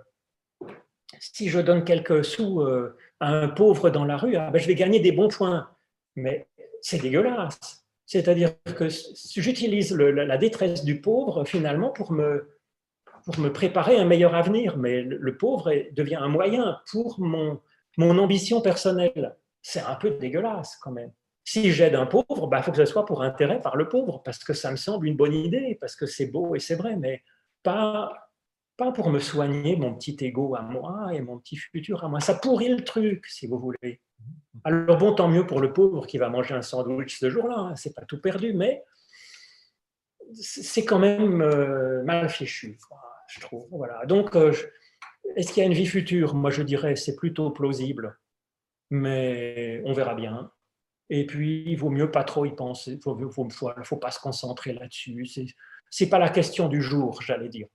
si 1.18 1.48
je 1.48 1.58
donne 1.58 1.84
quelques 1.84 2.24
sous 2.24 2.60
euh, 2.60 2.96
un 3.22 3.48
pauvre 3.48 3.90
dans 3.90 4.04
la 4.04 4.16
rue, 4.16 4.36
ah 4.36 4.50
ben, 4.50 4.58
je 4.58 4.66
vais 4.66 4.74
gagner 4.74 5.00
des 5.00 5.12
bons 5.12 5.28
points. 5.28 5.68
Mais 6.16 6.48
c'est 6.80 7.00
dégueulasse. 7.00 7.84
C'est-à-dire 8.04 8.50
que 8.76 8.88
j'utilise 9.36 9.94
la 9.94 10.36
détresse 10.36 10.84
du 10.84 11.00
pauvre 11.00 11.44
finalement 11.44 11.90
pour 11.90 12.12
me, 12.12 12.50
pour 13.24 13.38
me 13.38 13.50
préparer 13.50 13.96
un 13.96 14.04
meilleur 14.04 14.34
avenir. 14.34 14.76
Mais 14.76 15.02
le, 15.02 15.36
pauvre 15.36 15.72
devient 15.92 16.16
un 16.16 16.28
moyen 16.28 16.80
pour 16.90 17.18
mon, 17.20 17.60
mon 17.96 18.18
ambition 18.18 18.60
personnelle. 18.60 19.36
C'est 19.62 19.80
un 19.80 19.94
peu 19.94 20.10
dégueulasse 20.10 20.76
quand 20.82 20.90
même. 20.90 21.12
Si 21.44 21.72
j'aide 21.72 21.94
un 21.94 22.06
pauvre, 22.06 22.24
il 22.28 22.48
bah, 22.50 22.62
faut 22.62 22.70
que 22.70 22.76
ce 22.76 22.84
soit 22.84 23.04
pour 23.06 23.22
intérêt 23.22 23.60
par 23.60 23.76
le 23.76 23.88
pauvre, 23.88 24.22
parce 24.22 24.38
que 24.44 24.52
ça 24.52 24.70
me 24.70 24.76
semble 24.76 25.06
une 25.06 25.16
bonne 25.16 25.34
idée, 25.34 25.76
parce 25.80 25.96
que 25.96 26.06
c'est 26.06 26.26
beau 26.26 26.54
et 26.54 26.60
c'est 26.60 26.76
vrai, 26.76 26.96
mais 26.96 27.22
pas, 27.62 28.31
pas 28.76 28.92
pour 28.92 29.10
me 29.10 29.18
soigner 29.18 29.76
mon 29.76 29.94
petit 29.94 30.16
ego 30.20 30.54
à 30.54 30.62
moi 30.62 31.10
et 31.12 31.20
mon 31.20 31.38
petit 31.38 31.56
futur 31.56 32.04
à 32.04 32.08
moi. 32.08 32.20
Ça 32.20 32.34
pourrit 32.34 32.68
le 32.68 32.82
truc, 32.82 33.26
si 33.26 33.46
vous 33.46 33.58
voulez. 33.58 34.00
Alors 34.64 34.98
bon, 34.98 35.14
tant 35.14 35.28
mieux 35.28 35.46
pour 35.46 35.60
le 35.60 35.72
pauvre 35.72 36.06
qui 36.06 36.18
va 36.18 36.28
manger 36.28 36.54
un 36.54 36.62
sandwich 36.62 37.18
ce 37.18 37.30
jour-là, 37.30 37.58
hein. 37.58 37.76
c'est 37.76 37.94
pas 37.94 38.04
tout 38.04 38.20
perdu, 38.20 38.52
mais 38.52 38.84
c'est 40.34 40.84
quand 40.84 40.98
même 40.98 41.42
euh, 41.42 42.02
mal 42.04 42.28
fichu, 42.28 42.78
je 43.28 43.40
trouve. 43.40 43.66
Voilà. 43.70 44.06
Donc, 44.06 44.36
euh, 44.36 44.52
est-ce 45.36 45.52
qu'il 45.52 45.62
y 45.62 45.64
a 45.64 45.66
une 45.66 45.74
vie 45.74 45.86
future? 45.86 46.34
Moi, 46.34 46.50
je 46.50 46.62
dirais 46.62 46.96
c'est 46.96 47.16
plutôt 47.16 47.50
plausible, 47.50 48.18
mais 48.90 49.82
on 49.84 49.92
verra 49.92 50.14
bien. 50.14 50.50
Et 51.10 51.26
puis, 51.26 51.64
il 51.66 51.76
vaut 51.76 51.90
mieux 51.90 52.10
pas 52.10 52.24
trop 52.24 52.46
y 52.46 52.54
penser. 52.54 52.92
Il 52.92 52.96
ne 52.96 53.02
faut, 53.02 53.50
faut, 53.50 53.70
faut, 53.84 53.96
pas 53.96 54.10
se 54.10 54.20
concentrer 54.20 54.72
là-dessus. 54.72 55.28
C'est 55.90 56.08
pas 56.08 56.18
la 56.18 56.30
question 56.30 56.68
du 56.68 56.80
jour, 56.80 57.20
j'allais 57.20 57.50
dire. 57.50 57.66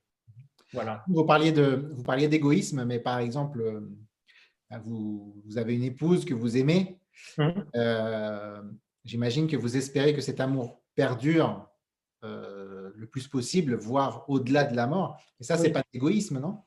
Voilà. 0.72 1.04
Vous 1.08 1.24
parliez 1.24 1.52
de, 1.52 1.90
vous 1.94 2.02
parliez 2.02 2.28
d'égoïsme, 2.28 2.84
mais 2.84 2.98
par 2.98 3.18
exemple, 3.18 3.60
euh, 3.60 3.80
bah, 4.70 4.80
vous, 4.84 5.42
vous, 5.46 5.58
avez 5.58 5.74
une 5.74 5.84
épouse 5.84 6.24
que 6.24 6.34
vous 6.34 6.56
aimez. 6.56 6.98
Hum. 7.38 7.64
Euh, 7.74 8.62
j'imagine 9.04 9.46
que 9.46 9.56
vous 9.56 9.76
espérez 9.76 10.14
que 10.14 10.20
cet 10.20 10.40
amour 10.40 10.82
perdure 10.94 11.68
euh, 12.24 12.90
le 12.94 13.06
plus 13.06 13.28
possible, 13.28 13.74
voire 13.76 14.24
au-delà 14.28 14.64
de 14.64 14.76
la 14.76 14.86
mort. 14.86 15.20
Et 15.40 15.44
ça, 15.44 15.56
c'est 15.56 15.70
pas 15.70 15.82
d'égoïsme, 15.92 16.38
non? 16.38 16.58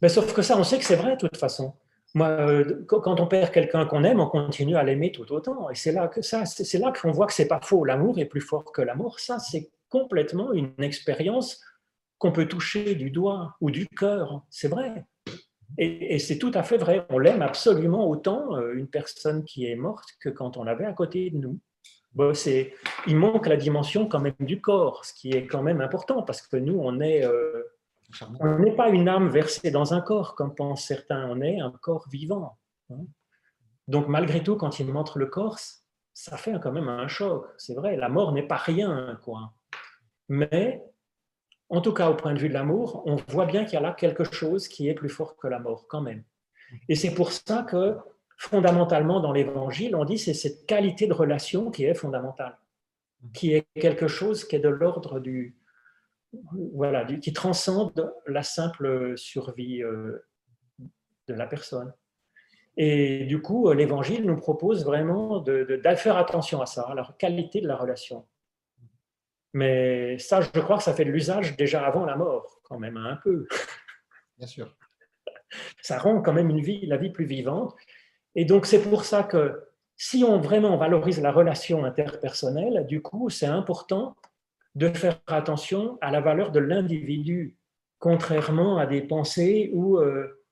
Mais 0.00 0.08
Sauf 0.08 0.34
que 0.34 0.42
ça, 0.42 0.58
on 0.58 0.64
sait 0.64 0.78
que 0.78 0.84
c'est 0.84 0.96
vrai 0.96 1.12
de 1.12 1.20
toute 1.20 1.36
façon. 1.36 1.74
Moi, 2.14 2.64
quand 2.86 3.20
on 3.20 3.26
perd 3.26 3.52
quelqu'un 3.52 3.86
qu'on 3.86 4.04
aime, 4.04 4.20
on 4.20 4.26
continue 4.26 4.76
à 4.76 4.82
l'aimer 4.82 5.12
tout 5.12 5.32
autant. 5.32 5.70
Et 5.70 5.74
c'est 5.74 5.92
là 5.92 6.08
que 6.08 6.20
ça, 6.20 6.44
c'est 6.44 6.78
là 6.78 6.92
qu'on 6.92 7.12
voit 7.12 7.26
que 7.26 7.32
c'est 7.32 7.46
pas 7.46 7.60
faux. 7.62 7.84
L'amour 7.84 8.18
est 8.18 8.26
plus 8.26 8.40
fort 8.40 8.70
que 8.70 8.82
la 8.82 8.94
mort. 8.94 9.18
Ça, 9.18 9.38
c'est 9.38 9.70
complètement 9.88 10.52
une 10.52 10.74
expérience 10.78 11.62
qu'on 12.22 12.30
peut 12.30 12.46
toucher 12.46 12.94
du 12.94 13.10
doigt 13.10 13.56
ou 13.60 13.72
du 13.72 13.88
cœur. 13.88 14.44
C'est 14.48 14.68
vrai. 14.68 15.04
Et, 15.76 16.20
c'est 16.20 16.38
tout 16.38 16.52
à 16.54 16.62
fait 16.62 16.76
vrai. 16.76 17.04
On 17.10 17.18
l'aime 17.18 17.42
absolument 17.42 18.08
autant, 18.08 18.54
euh, 18.54 18.74
une 18.74 18.86
personne 18.86 19.42
qui 19.42 19.66
est 19.66 19.74
morte, 19.74 20.08
que 20.20 20.28
quand 20.28 20.56
on 20.56 20.62
l'avait 20.62 20.84
à 20.84 20.92
côté 20.92 21.30
de 21.30 21.38
nous. 21.38 21.58
Bon, 22.14 22.32
il 23.08 23.16
manque 23.16 23.48
la 23.48 23.56
dimension 23.56 24.06
quand 24.06 24.20
même 24.20 24.36
du 24.38 24.60
corps, 24.60 25.04
ce 25.04 25.14
qui 25.14 25.32
est 25.32 25.48
quand 25.48 25.62
même 25.62 25.80
important, 25.80 26.22
parce 26.22 26.42
que 26.42 26.56
nous, 26.56 26.78
on 26.78 27.00
est, 27.00 27.24
euh, 27.24 27.64
On 28.38 28.60
n'est 28.60 28.76
pas 28.76 28.90
une 28.90 29.08
âme 29.08 29.28
versée 29.28 29.72
dans 29.72 29.92
un 29.92 30.00
corps, 30.00 30.36
comme 30.36 30.54
pensent 30.54 30.84
certains, 30.84 31.28
on 31.28 31.40
est 31.40 31.58
un 31.58 31.72
corps 31.72 32.06
vivant. 32.08 32.56
Hein. 32.90 33.04
Donc 33.88 34.06
malgré 34.06 34.44
tout, 34.44 34.54
quand 34.54 34.78
il 34.78 34.86
montre 34.92 35.18
le 35.18 35.26
corps, 35.26 35.58
ça 36.14 36.36
fait 36.36 36.54
quand 36.62 36.70
même 36.70 36.88
un 36.88 37.08
choc. 37.08 37.46
C'est 37.58 37.74
vrai, 37.74 37.96
la 37.96 38.08
mort 38.08 38.30
n'est 38.30 38.46
pas 38.46 38.58
rien, 38.58 39.18
quoi. 39.24 39.54
Mais 40.28 40.84
en 41.72 41.80
tout 41.80 41.94
cas, 41.94 42.10
au 42.10 42.14
point 42.14 42.34
de 42.34 42.38
vue 42.38 42.50
de 42.50 42.54
l'amour, 42.54 43.02
on 43.06 43.16
voit 43.28 43.46
bien 43.46 43.64
qu'il 43.64 43.74
y 43.74 43.76
a 43.78 43.80
là 43.80 43.92
quelque 43.92 44.24
chose 44.24 44.68
qui 44.68 44.90
est 44.90 44.94
plus 44.94 45.08
fort 45.08 45.36
que 45.36 45.48
la 45.48 45.58
mort, 45.58 45.86
quand 45.88 46.02
même. 46.02 46.22
Et 46.90 46.94
c'est 46.94 47.14
pour 47.14 47.32
ça 47.32 47.62
que, 47.62 47.96
fondamentalement, 48.36 49.20
dans 49.20 49.32
l'Évangile, 49.32 49.96
on 49.96 50.04
dit 50.04 50.18
c'est 50.18 50.34
cette 50.34 50.66
qualité 50.66 51.06
de 51.06 51.14
relation 51.14 51.70
qui 51.70 51.84
est 51.84 51.94
fondamentale, 51.94 52.58
qui 53.32 53.54
est 53.54 53.64
quelque 53.80 54.06
chose 54.06 54.44
qui 54.44 54.56
est 54.56 54.60
de 54.60 54.68
l'ordre 54.68 55.18
du, 55.18 55.56
voilà, 56.74 57.06
qui 57.06 57.32
transcende 57.32 58.12
la 58.26 58.42
simple 58.42 59.16
survie 59.16 59.82
euh, 59.82 60.26
de 61.26 61.32
la 61.32 61.46
personne. 61.46 61.94
Et 62.76 63.24
du 63.24 63.40
coup, 63.40 63.72
l'Évangile 63.72 64.26
nous 64.26 64.36
propose 64.36 64.84
vraiment 64.84 65.40
de, 65.40 65.64
de, 65.64 65.94
faire 65.94 66.18
attention 66.18 66.60
à 66.60 66.66
ça, 66.66 66.82
à 66.82 66.94
la 66.94 67.08
qualité 67.18 67.62
de 67.62 67.68
la 67.68 67.76
relation. 67.76 68.26
Mais 69.52 70.18
ça, 70.18 70.40
je 70.40 70.60
crois 70.60 70.78
que 70.78 70.82
ça 70.82 70.94
fait 70.94 71.04
de 71.04 71.10
l'usage 71.10 71.56
déjà 71.56 71.86
avant 71.86 72.06
la 72.06 72.16
mort, 72.16 72.60
quand 72.64 72.78
même, 72.78 72.96
un 72.96 73.16
peu. 73.16 73.46
Bien 74.38 74.46
sûr. 74.46 74.76
Ça 75.82 75.98
rend 75.98 76.22
quand 76.22 76.32
même 76.32 76.48
une 76.48 76.62
vie, 76.62 76.86
la 76.86 76.96
vie 76.96 77.10
plus 77.10 77.26
vivante. 77.26 77.76
Et 78.34 78.46
donc, 78.46 78.64
c'est 78.64 78.82
pour 78.82 79.04
ça 79.04 79.22
que 79.22 79.62
si 79.96 80.24
on 80.24 80.40
vraiment 80.40 80.76
valorise 80.78 81.20
la 81.20 81.30
relation 81.30 81.84
interpersonnelle, 81.84 82.86
du 82.86 83.02
coup, 83.02 83.28
c'est 83.28 83.46
important 83.46 84.16
de 84.74 84.88
faire 84.88 85.20
attention 85.26 85.98
à 86.00 86.10
la 86.10 86.20
valeur 86.20 86.50
de 86.50 86.60
l'individu, 86.60 87.56
contrairement 87.98 88.78
à 88.78 88.86
des 88.86 89.02
pensées 89.02 89.70
où, 89.74 89.98
euh, 89.98 90.42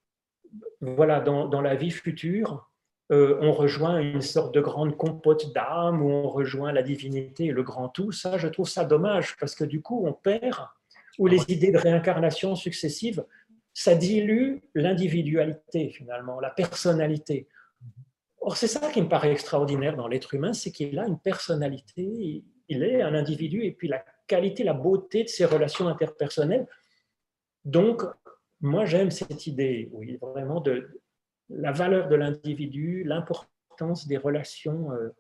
voilà, 0.81 1.21
dans, 1.21 1.49
dans, 1.49 1.63
la 1.63 1.75
vie 1.75 1.91
future, 1.91 2.70
euh, 3.11 3.39
on 3.41 3.53
rejoint 3.53 3.99
une 3.99 4.23
sorte 4.23 4.55
de 4.55 4.61
grande 4.61 4.97
compote 4.97 5.53
d'âme, 5.53 6.03
où 6.03 6.11
on 6.11 6.29
rejoint 6.29 6.73
la 6.73 6.83
divinité 6.83 7.47
et 7.47 7.53
le 7.53 7.63
grand 7.63 7.89
tout. 7.89 8.13
Ça, 8.13 8.39
je 8.39 8.47
trouve 8.47 8.69
ça 8.69 8.85
dommage, 8.85 9.37
parce 9.39 9.55
que 9.55 9.65
du 9.65 9.83
coup, 9.83 10.07
on 10.07 10.13
perd, 10.13 10.69
ou 11.19 11.27
les 11.27 11.43
idées 11.49 11.73
de 11.73 11.79
réincarnation 11.79 12.55
successives, 12.55 13.25
ça 13.75 13.95
dilue 13.95 14.59
l'individualité, 14.75 15.91
finalement, 15.91 16.39
la 16.41 16.51
personnalité. 16.51 17.49
Or, 18.41 18.57
c'est 18.57 18.69
ça 18.69 18.91
qui 18.91 19.03
me 19.03 19.09
paraît 19.09 19.33
extraordinaire 19.33 19.97
dans 19.97 20.09
l'être 20.09 20.35
humain, 20.35 20.53
c'est 20.53 20.71
qu'il 20.71 20.99
a 20.99 21.07
une 21.07 21.19
personnalité, 21.19 22.45
il 22.69 22.83
est 22.85 23.03
un 23.03 23.15
individu, 23.15 23.65
et 23.65 23.73
puis 23.73 23.89
la 23.89 24.05
qualité, 24.27 24.63
la 24.63 24.73
beauté 24.73 25.25
de 25.25 25.29
ses 25.29 25.45
relations 25.45 25.89
interpersonnelles. 25.89 26.67
Donc, 27.65 28.03
moi, 28.61 28.85
j'aime 28.85 29.11
cette 29.11 29.47
idée, 29.47 29.89
oui, 29.93 30.17
vraiment 30.21 30.61
de 30.61 31.01
la 31.51 31.73
valeur 31.73 32.09
de 32.09 32.17
l'individu, 32.17 33.05
l'importance 33.05 34.07
des 34.07 34.17
relations 34.17 34.93
euh, 34.93 35.11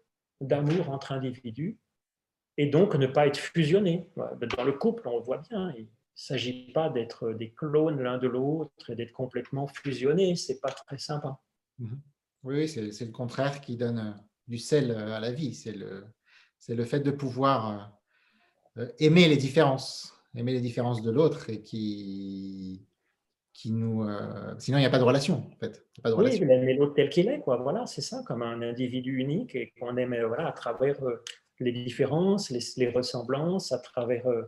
d'amour 0.40 0.90
entre 0.90 1.12
individus, 1.12 1.78
et 2.56 2.66
donc 2.66 2.94
ne 2.94 3.06
pas 3.06 3.26
être 3.26 3.38
fusionné. 3.38 4.08
Dans 4.16 4.64
le 4.64 4.72
couple, 4.72 5.08
on 5.08 5.18
le 5.18 5.22
voit 5.22 5.42
bien, 5.48 5.72
il 5.76 5.84
ne 5.84 5.88
s'agit 6.14 6.72
pas 6.72 6.88
d'être 6.88 7.32
des 7.32 7.52
clones 7.52 8.00
l'un 8.00 8.18
de 8.18 8.28
l'autre 8.28 8.90
et 8.90 8.96
d'être 8.96 9.12
complètement 9.12 9.66
fusionnés, 9.66 10.36
c'est 10.36 10.60
pas 10.60 10.70
très 10.70 10.98
sympa. 10.98 11.40
Mm-hmm. 11.80 11.98
Oui, 12.42 12.68
c'est 12.68 13.04
le 13.04 13.12
contraire 13.12 13.60
qui 13.60 13.76
donne 13.76 13.98
euh, 13.98 14.12
du 14.48 14.58
sel 14.58 14.90
euh, 14.90 15.14
à 15.14 15.20
la 15.20 15.32
vie, 15.32 15.54
c'est 15.54 15.72
le, 15.72 16.04
le 16.68 16.84
fait 16.84 17.00
de 17.00 17.10
pouvoir 17.10 17.96
aimer 18.98 19.28
les 19.28 19.36
différences, 19.36 20.14
aimer 20.34 20.52
les 20.52 20.60
différences 20.60 21.02
de 21.02 21.10
l'autre 21.10 21.50
et 21.50 21.60
qui, 21.60 22.86
qui 23.52 23.72
nous. 23.72 24.04
Euh, 24.04 24.54
sinon, 24.58 24.78
il 24.78 24.82
n'y 24.82 24.86
a 24.86 24.90
pas 24.90 24.98
de 24.98 25.04
relation, 25.04 25.46
en 25.52 25.56
fait. 25.58 25.84
pas 26.02 26.10
de 26.10 26.14
oui, 26.14 26.76
l'autre 26.76 26.94
tel 26.94 27.08
qu'il 27.10 27.28
est, 27.28 27.40
quoi. 27.40 27.56
Voilà, 27.56 27.86
c'est 27.86 28.00
ça, 28.00 28.22
comme 28.26 28.42
un 28.42 28.62
individu 28.62 29.18
unique 29.18 29.54
et 29.54 29.72
qu'on 29.78 29.96
aime 29.96 30.16
voilà, 30.26 30.48
à 30.48 30.52
travers 30.52 31.02
euh, 31.04 31.22
les 31.58 31.72
différences, 31.72 32.50
les, 32.50 32.88
ressemblances, 32.88 33.72
à 33.72 33.78
travers 33.78 34.26
euh, 34.28 34.42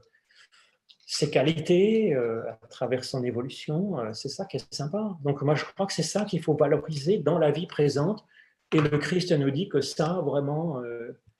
ses 1.06 1.30
qualités, 1.30 2.14
à 2.14 2.58
travers 2.70 3.04
son 3.04 3.22
évolution. 3.22 3.96
c'est 4.14 4.30
ça 4.30 4.46
qui 4.46 4.56
est 4.56 4.74
sympa. 4.74 5.14
Donc, 5.22 5.42
moi, 5.42 5.54
je 5.54 5.64
crois 5.64 5.84
que 5.84 5.92
c'est 5.92 6.02
ça 6.02 6.24
qu'il 6.24 6.42
faut 6.42 6.54
valoriser 6.54 7.18
dans 7.18 7.38
la 7.38 7.50
vie 7.50 7.66
présente. 7.66 8.24
Et 8.72 8.80
le 8.80 8.96
Christ 8.96 9.30
nous 9.32 9.50
dit 9.50 9.68
que 9.68 9.82
ça, 9.82 10.22
vraiment, 10.24 10.80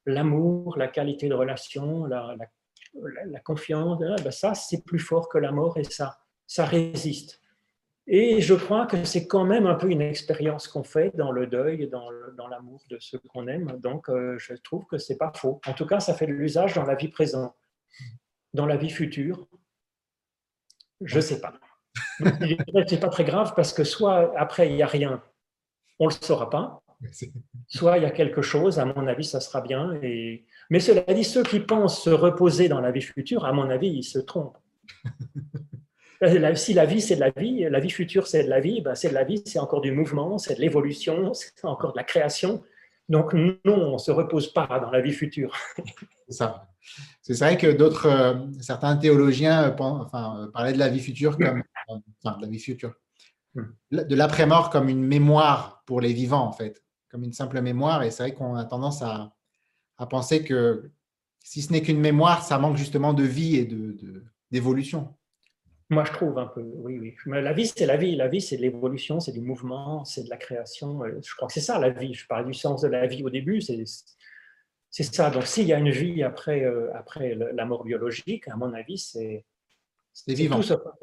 l'amour, 0.05 0.77
la 0.77 0.89
qualité 0.89 1.31
de 1.31 1.35
relation, 1.35 2.05
la, 2.05 2.37
la, 3.25 3.41
confiance, 3.41 3.99
ben 3.99 4.31
ça, 4.31 4.53
c'est 4.53 4.85
plus 4.85 4.99
fort 4.99 5.31
que 5.31 5.39
la 5.39 5.53
mort 5.53 5.79
et 5.79 5.85
ça, 5.85 6.19
ça 6.47 6.67
résiste. 6.67 7.42
Et 8.09 8.41
je 8.41 8.55
crois 8.55 8.87
que 8.87 9.05
c'est 9.05 9.29
quand 9.29 9.45
même 9.45 9.67
un 9.67 9.75
peu 9.75 9.89
une 9.89 10.01
expérience 10.01 10.67
qu'on 10.67 10.83
fait 10.83 11.17
dans 11.17 11.31
le 11.31 11.47
deuil, 11.47 11.89
dans, 11.89 12.09
dans 12.37 12.49
l'amour 12.49 12.83
de 12.91 12.99
ceux 12.99 13.21
qu'on 13.29 13.47
aime. 13.47 13.79
Donc, 13.79 14.09
euh, 14.09 14.37
je 14.39 14.55
trouve 14.55 14.85
que 14.87 14.99
c'est 14.99 15.17
pas 15.17 15.33
faux. 15.37 15.61
En 15.67 15.73
tout 15.73 15.87
cas, 15.87 16.01
ça 16.01 16.15
fait 16.15 16.27
de 16.27 16.33
l'usage 16.33 16.75
dans 16.75 16.85
la 16.85 16.97
vie 16.97 17.09
présente. 17.09 17.55
Dans 18.55 18.67
la 18.67 18.77
vie 18.77 18.91
future, 18.91 19.47
je 21.01 21.21
sais 21.21 21.41
pas. 21.41 21.53
c'est 22.87 23.01
pas 23.01 23.09
très 23.09 23.25
grave 23.25 23.53
parce 23.55 23.73
que 23.73 23.85
soit 23.85 24.39
après 24.39 24.69
il 24.69 24.75
n'y 24.75 24.83
a 24.83 24.87
rien, 24.87 25.23
on 25.99 26.07
le 26.07 26.13
saura 26.13 26.51
pas. 26.51 26.83
Soit 27.67 27.99
il 27.99 28.05
y 28.05 28.07
a 28.07 28.11
quelque 28.11 28.43
chose, 28.43 28.79
à 28.79 28.85
mon 28.85 29.07
avis, 29.07 29.25
ça 29.25 29.41
sera 29.41 29.61
bien. 29.61 29.95
Et... 30.03 30.45
Mais 30.71 30.79
cela 30.81 31.03
dit, 31.03 31.25
ceux 31.25 31.43
qui 31.43 31.61
pensent 31.61 32.03
se 32.03 32.11
reposer 32.11 32.69
dans 32.69 32.81
la 32.81 32.93
vie 32.93 33.03
future, 33.03 33.45
à 33.45 33.53
mon 33.53 33.69
avis, 33.71 33.89
ils 33.89 34.05
se 34.05 34.19
trompent. 34.19 34.59
si 36.55 36.75
la 36.75 36.87
vie, 36.87 37.01
c'est 37.01 37.17
de 37.17 37.21
la 37.21 37.31
vie, 37.31 37.67
la 37.69 37.81
vie 37.81 37.91
future, 37.91 38.27
c'est 38.27 38.45
de 38.45 38.49
la 38.49 38.61
vie, 38.61 38.81
ben 38.81 38.95
c'est 38.95 39.09
de 39.09 39.15
la 39.15 39.25
vie, 39.25 39.43
c'est 39.45 39.59
encore 39.59 39.81
du 39.81 39.93
mouvement, 39.93 40.39
c'est 40.39 40.55
de 40.55 40.61
l'évolution, 40.61 41.33
c'est 41.35 41.65
encore 41.65 41.93
de 41.93 41.99
la 41.99 42.05
création. 42.05 42.63
Donc 43.09 43.35
non, 43.35 43.59
on 43.65 43.93
ne 43.95 43.99
se 43.99 44.11
repose 44.11 44.53
pas 44.53 44.67
dans 44.81 44.91
la 44.91 45.01
vie 45.01 45.13
future. 45.13 45.55
c'est 46.29 46.35
ça. 46.35 46.69
C'est 47.23 47.39
vrai 47.39 47.57
que 47.57 47.67
d'autres, 47.67 48.07
euh, 48.07 48.35
certains 48.61 48.97
théologiens 48.97 49.65
euh, 49.65 49.77
enfin, 49.79 50.41
euh, 50.41 50.51
parlaient 50.51 50.73
de 50.73 50.79
la 50.79 50.89
vie 50.89 51.01
future 51.01 51.37
comme, 51.37 51.63
enfin, 51.89 52.37
de 52.39 52.43
la 52.43 52.49
vie 52.49 52.59
future, 52.59 52.95
hmm. 53.55 53.65
de 53.93 54.15
l'après-mort 54.15 54.71
comme 54.71 54.89
une 54.89 55.05
mémoire 55.05 55.83
pour 55.87 56.01
les 56.01 56.13
vivants, 56.13 56.47
en 56.47 56.53
fait, 56.53 56.83
comme 57.11 57.23
une 57.23 57.33
simple 57.33 57.61
mémoire. 57.61 58.03
Et 58.03 58.11
c'est 58.11 58.23
vrai 58.25 58.35
qu'on 58.35 58.57
a 58.57 58.65
tendance 58.65 59.03
à, 59.03 59.33
à, 59.99 60.07
penser 60.07 60.43
que 60.43 60.91
si 61.45 61.63
ce 61.63 61.73
n'est 61.73 61.83
qu'une 61.83 62.01
mémoire, 62.01 62.43
ça 62.43 62.59
manque 62.59 62.77
justement 62.77 63.13
de 63.13 63.25
vie 63.25 63.57
et 63.57 63.69
d'évolution. 64.51 65.15
Moi, 65.93 66.05
je 66.07 66.13
trouve 66.13 66.39
un 66.39 66.47
peu, 66.47 66.63
oui, 66.63 66.99
oui. 66.99 67.15
la 67.27 67.53
vie, 67.53 67.67
c'est 67.67 67.85
la 67.85 67.99
vie. 67.99 68.17
La 68.17 68.27
vie, 68.27 68.41
c'est 68.41 68.57
de 68.57 68.63
l'évolution, 68.63 69.21
c'est 69.21 69.33
du 69.33 69.43
mouvement, 69.43 70.07
c'est 70.07 70.25
de 70.25 70.31
la 70.31 70.39
création. 70.39 71.05
Euh, 71.05 71.21
je 71.23 71.35
crois 71.35 71.49
que 71.49 71.53
c'est 71.53 71.61
ça, 71.61 71.79
la 71.79 71.91
vie. 71.91 72.15
Je 72.15 72.27
parlais 72.27 72.47
du 72.47 72.55
sens 72.55 72.81
de 72.81 72.89
la 72.89 73.07
vie 73.07 73.23
au 73.23 73.29
début, 73.29 73.61
c'est 73.61 73.85
ça. 75.03 75.29
Donc, 75.29 75.47
s'il 75.47 75.67
y 75.67 75.75
a 75.75 75.79
une 75.79 75.91
vie 75.91 76.23
après, 76.23 76.65
euh, 76.65 76.89
après 76.95 77.35
la 77.35 77.67
mort 77.67 77.85
biologique, 77.85 78.49
à 78.49 78.57
mon 78.57 78.73
avis, 78.73 78.97
c'est 78.97 79.45
vivant. 80.27 80.61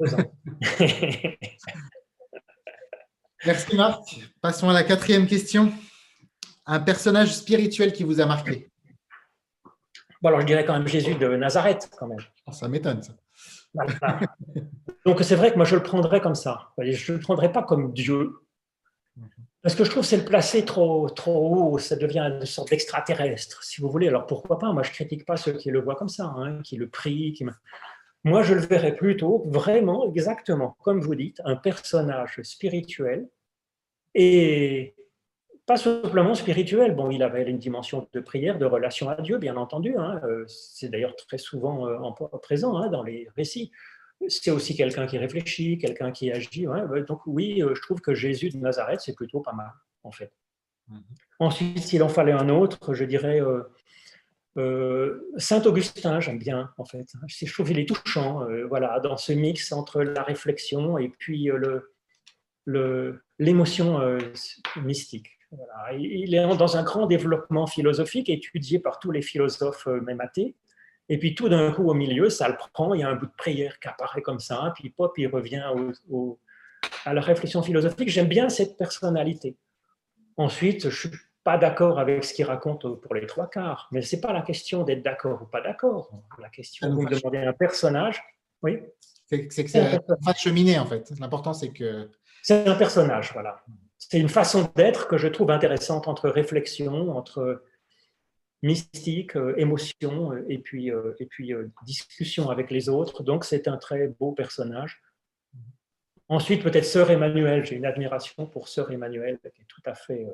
Merci 3.46 3.76
Marc. 3.76 4.02
Passons 4.42 4.70
à 4.70 4.72
la 4.72 4.82
quatrième 4.82 5.28
question. 5.28 5.72
Un 6.66 6.80
personnage 6.80 7.32
spirituel 7.32 7.92
qui 7.92 8.02
vous 8.02 8.20
a 8.20 8.26
marqué? 8.26 8.68
Bon, 10.20 10.30
alors 10.30 10.40
je 10.40 10.46
dirais 10.46 10.64
quand 10.64 10.72
même 10.72 10.88
Jésus 10.88 11.14
de 11.14 11.36
Nazareth, 11.36 11.88
quand 11.96 12.08
même. 12.08 12.18
Ah, 12.44 12.50
ça 12.50 12.66
m'étonne, 12.66 13.04
ça. 13.04 13.12
Donc 15.06 15.22
c'est 15.22 15.36
vrai 15.36 15.52
que 15.52 15.56
moi 15.56 15.64
je 15.64 15.76
le 15.76 15.82
prendrais 15.82 16.20
comme 16.20 16.34
ça. 16.34 16.72
Je 16.78 17.12
ne 17.12 17.18
le 17.18 17.22
prendrais 17.22 17.52
pas 17.52 17.62
comme 17.62 17.92
Dieu. 17.92 18.32
Parce 19.62 19.74
que 19.74 19.84
je 19.84 19.90
trouve 19.90 20.02
que 20.02 20.08
c'est 20.08 20.16
le 20.16 20.24
placer 20.24 20.64
trop, 20.64 21.10
trop 21.10 21.74
haut, 21.74 21.78
ça 21.78 21.94
devient 21.94 22.20
une 22.20 22.46
sorte 22.46 22.70
d'extraterrestre, 22.70 23.62
si 23.62 23.82
vous 23.82 23.90
voulez. 23.90 24.08
Alors 24.08 24.26
pourquoi 24.26 24.58
pas? 24.58 24.72
Moi 24.72 24.82
je 24.82 24.90
critique 24.90 25.26
pas 25.26 25.36
ceux 25.36 25.52
qui 25.52 25.70
le 25.70 25.80
voient 25.80 25.96
comme 25.96 26.08
ça, 26.08 26.32
hein, 26.36 26.62
qui 26.62 26.76
le 26.76 26.88
prient. 26.88 27.32
Qui 27.34 27.44
Moi 28.24 28.42
je 28.42 28.54
le 28.54 28.60
verrais 28.60 28.94
plutôt 28.94 29.44
vraiment, 29.46 30.08
exactement, 30.08 30.76
comme 30.82 31.00
vous 31.00 31.14
dites, 31.14 31.42
un 31.44 31.56
personnage 31.56 32.40
spirituel 32.42 33.28
et 34.14 34.94
pas 35.70 35.76
simplement 35.76 36.34
spirituel. 36.34 36.96
Bon, 36.96 37.12
il 37.12 37.22
avait 37.22 37.48
une 37.48 37.58
dimension 37.58 38.08
de 38.12 38.18
prière, 38.18 38.58
de 38.58 38.66
relation 38.66 39.08
à 39.08 39.22
Dieu, 39.22 39.38
bien 39.38 39.56
entendu. 39.56 39.94
Hein. 39.96 40.20
Euh, 40.24 40.44
c'est 40.48 40.88
d'ailleurs 40.88 41.14
très 41.14 41.38
souvent 41.38 41.86
euh, 41.86 41.96
en 41.98 42.10
présent 42.12 42.76
hein, 42.76 42.88
dans 42.88 43.04
les 43.04 43.28
récits. 43.36 43.70
C'est 44.26 44.50
aussi 44.50 44.76
quelqu'un 44.76 45.06
qui 45.06 45.16
réfléchit, 45.16 45.78
quelqu'un 45.78 46.10
qui 46.10 46.32
agit. 46.32 46.66
Donc 47.06 47.20
oui, 47.24 47.62
euh, 47.62 47.76
je 47.76 47.82
trouve 47.82 48.00
que 48.00 48.14
Jésus 48.14 48.48
de 48.48 48.56
Nazareth, 48.56 49.00
c'est 49.00 49.14
plutôt 49.14 49.38
pas 49.38 49.52
mal, 49.52 49.70
en 50.02 50.10
fait. 50.10 50.32
Mhm. 50.88 51.04
Ensuite, 51.38 51.78
s'il 51.78 52.02
en 52.02 52.08
fallait 52.08 52.32
un 52.32 52.48
autre, 52.48 52.92
je 52.92 53.04
dirais 53.04 53.40
Saint 55.36 55.62
Augustin, 55.62 56.18
j'aime 56.18 56.40
bien, 56.40 56.72
en 56.78 56.84
fait. 56.84 57.06
Je 57.28 57.52
trouve 57.52 57.68
qu'il 57.68 57.78
est 57.78 57.88
touchant, 57.88 58.44
voilà, 58.68 58.98
dans 58.98 59.16
ce 59.16 59.32
mix 59.32 59.70
entre 59.70 60.02
la 60.02 60.24
réflexion 60.24 60.98
et 60.98 61.10
puis 61.10 61.48
le, 62.66 63.22
l'émotion 63.38 64.18
mystique. 64.82 65.30
Il 65.92 66.34
est 66.34 66.56
dans 66.56 66.76
un 66.76 66.82
grand 66.82 67.06
développement 67.06 67.66
philosophique 67.66 68.28
étudié 68.28 68.78
par 68.78 68.98
tous 68.98 69.10
les 69.10 69.22
philosophes, 69.22 69.86
euh, 69.88 70.00
même 70.00 70.20
athées. 70.20 70.54
Et 71.08 71.18
puis 71.18 71.34
tout 71.34 71.48
d'un 71.48 71.72
coup, 71.72 71.88
au 71.90 71.94
milieu, 71.94 72.30
ça 72.30 72.48
le 72.48 72.56
prend, 72.56 72.94
il 72.94 73.00
y 73.00 73.02
a 73.02 73.08
un 73.08 73.16
bout 73.16 73.26
de 73.26 73.34
prière 73.36 73.80
qui 73.80 73.88
apparaît 73.88 74.22
comme 74.22 74.38
ça, 74.38 74.72
puis 74.76 74.90
pop, 74.90 75.12
il 75.18 75.26
revient 75.26 75.64
à 77.04 77.12
la 77.12 77.20
réflexion 77.20 77.62
philosophique. 77.62 78.08
J'aime 78.08 78.28
bien 78.28 78.48
cette 78.48 78.76
personnalité. 78.76 79.56
Ensuite, 80.36 80.82
je 80.82 81.08
ne 81.08 81.12
suis 81.12 81.20
pas 81.42 81.58
d'accord 81.58 81.98
avec 81.98 82.22
ce 82.22 82.32
qu'il 82.32 82.44
raconte 82.44 83.00
pour 83.00 83.14
les 83.16 83.26
trois 83.26 83.50
quarts, 83.50 83.88
mais 83.90 84.02
ce 84.02 84.14
n'est 84.14 84.22
pas 84.22 84.32
la 84.32 84.42
question 84.42 84.84
d'être 84.84 85.02
d'accord 85.02 85.42
ou 85.42 85.46
pas 85.46 85.60
d'accord. 85.60 86.12
La 86.38 86.48
question, 86.48 86.88
vous 86.94 87.02
me 87.02 87.10
demandez 87.10 87.38
un 87.38 87.52
personnage, 87.52 88.22
oui. 88.62 88.78
C'est 89.26 89.46
que 89.46 89.54
c'est 89.54 90.00
pas 90.24 90.32
de 90.32 90.38
cheminer, 90.38 90.78
en 90.78 90.86
fait. 90.86 91.10
L'important, 91.18 91.54
c'est 91.54 91.70
que... 91.70 92.10
C'est 92.42 92.66
un 92.66 92.74
personnage, 92.74 93.32
voilà. 93.32 93.62
C'est 94.10 94.18
une 94.18 94.28
façon 94.28 94.68
d'être 94.74 95.06
que 95.06 95.18
je 95.18 95.28
trouve 95.28 95.52
intéressante 95.52 96.08
entre 96.08 96.28
réflexion, 96.28 97.16
entre 97.16 97.62
mystique, 98.60 99.36
euh, 99.36 99.54
émotion 99.56 100.32
euh, 100.32 100.44
et 100.48 100.58
puis, 100.58 100.90
euh, 100.90 101.14
et 101.20 101.26
puis 101.26 101.54
discussion 101.84 102.50
avec 102.50 102.72
les 102.72 102.88
autres. 102.88 103.22
Donc 103.22 103.44
c'est 103.44 103.68
un 103.68 103.76
très 103.76 104.08
beau 104.08 104.32
personnage. 104.32 105.00
Ensuite, 106.28 106.64
peut-être 106.64 106.84
Sœur 106.84 107.12
Emmanuel. 107.12 107.64
J'ai 107.64 107.76
une 107.76 107.86
admiration 107.86 108.46
pour 108.46 108.66
Sœur 108.66 108.90
Emmanuel, 108.90 109.38
qui 109.54 109.62
est 109.62 109.66
tout 109.68 109.82
à 109.84 109.94
fait 109.94 110.26